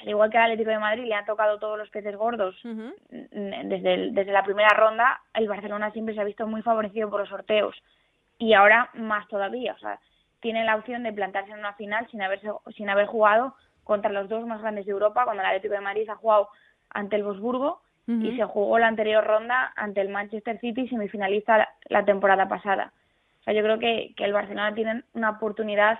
[0.00, 3.94] al igual que al Atlético de Madrid le han tocado todos los peces gordos desde,
[3.94, 7.28] el- desde la primera ronda, el Barcelona siempre se ha visto muy favorecido por los
[7.28, 7.74] sorteos
[8.38, 9.98] y ahora más todavía, o sea,
[10.40, 14.28] tiene la opción de plantarse en una final sin haberse, sin haber jugado contra los
[14.28, 16.48] dos más grandes de Europa, cuando el Atlético de Madrid ha jugado
[16.90, 18.22] ante el Wolfsburgo Ujú.
[18.26, 22.92] y se jugó la anterior ronda ante el Manchester City, semifinalista la, la temporada pasada.
[23.40, 25.98] O sea, yo creo que, que el Barcelona tiene una oportunidad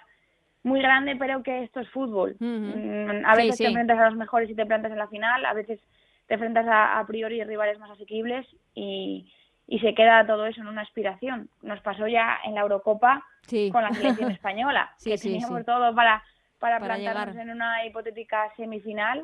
[0.63, 2.37] muy grande, pero que esto es fútbol.
[2.39, 3.63] Mm, A Sí, veces sí.
[3.65, 5.81] te enfrentas a los mejores y te plantas en la final, a veces
[6.27, 9.33] te enfrentas a, a priori rivales más asequibles y,
[9.71, 11.49] y se queda todo eso en una aspiración.
[11.63, 13.71] Nos pasó ya en la Eurocopa Sí.
[13.71, 15.65] con la selección española, Sí, que sí, teníamos sí.
[15.67, 16.23] todo para,
[16.59, 17.47] para, Para plantarnos llegar.
[17.49, 19.23] en una hipotética semifinal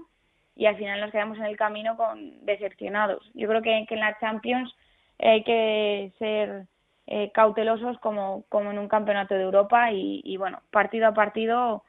[0.55, 3.29] y al final nos quedamos en el camino con decepcionados.
[3.35, 4.73] Yo creo que, que en la Champions
[5.19, 6.67] hay que ser
[7.07, 11.85] eh, cautelosos como, como en un campeonato de Europa y, y bueno, partido a partido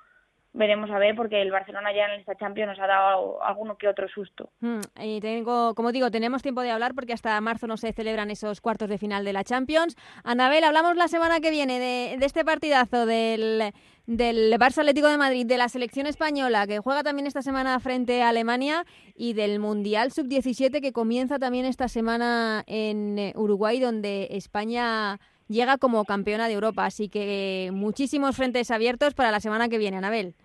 [0.55, 3.87] veremos a ver porque el Barcelona ya en esta Champions nos ha dado alguno que
[3.87, 4.49] otro susto.
[4.61, 8.31] Mm, Y tengo, como digo, tenemos tiempo de hablar porque hasta marzo no se celebran
[8.31, 9.95] esos cuartos de final de la Champions.
[10.23, 13.73] Anabel, hablamos la semana que viene de, de este partidazo del,
[14.07, 18.23] del Barça Atlético de Madrid, de la selección española que juega también esta semana frente
[18.23, 18.85] a Alemania
[19.15, 25.77] y del Mundial Sub-17 que comienza también esta semana en eh, Uruguay donde España llega
[25.77, 26.85] como campeona de Europa.
[26.85, 30.35] Así que muchísimos frentes abiertos para la semana que viene, Anabel.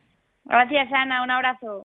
[0.51, 1.23] Gracias, Ana.
[1.23, 1.85] Un abrazo.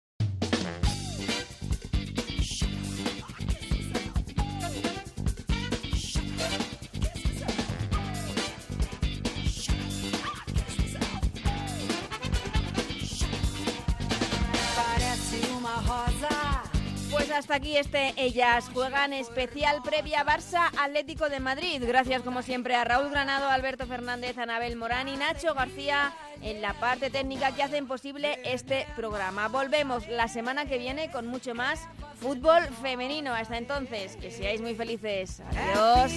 [17.10, 21.82] Pues hasta aquí este Ellas Juegan especial previa Barça Atlético de Madrid.
[21.84, 26.12] Gracias como siempre a Raúl Granado, Alberto Fernández, Anabel Morán y Nacho García
[26.42, 29.48] en la parte técnica que hacen posible este programa.
[29.48, 31.80] Volvemos la semana que viene con mucho más
[32.20, 33.32] fútbol femenino.
[33.32, 35.40] Hasta entonces, que seáis muy felices.
[35.40, 36.12] Adiós.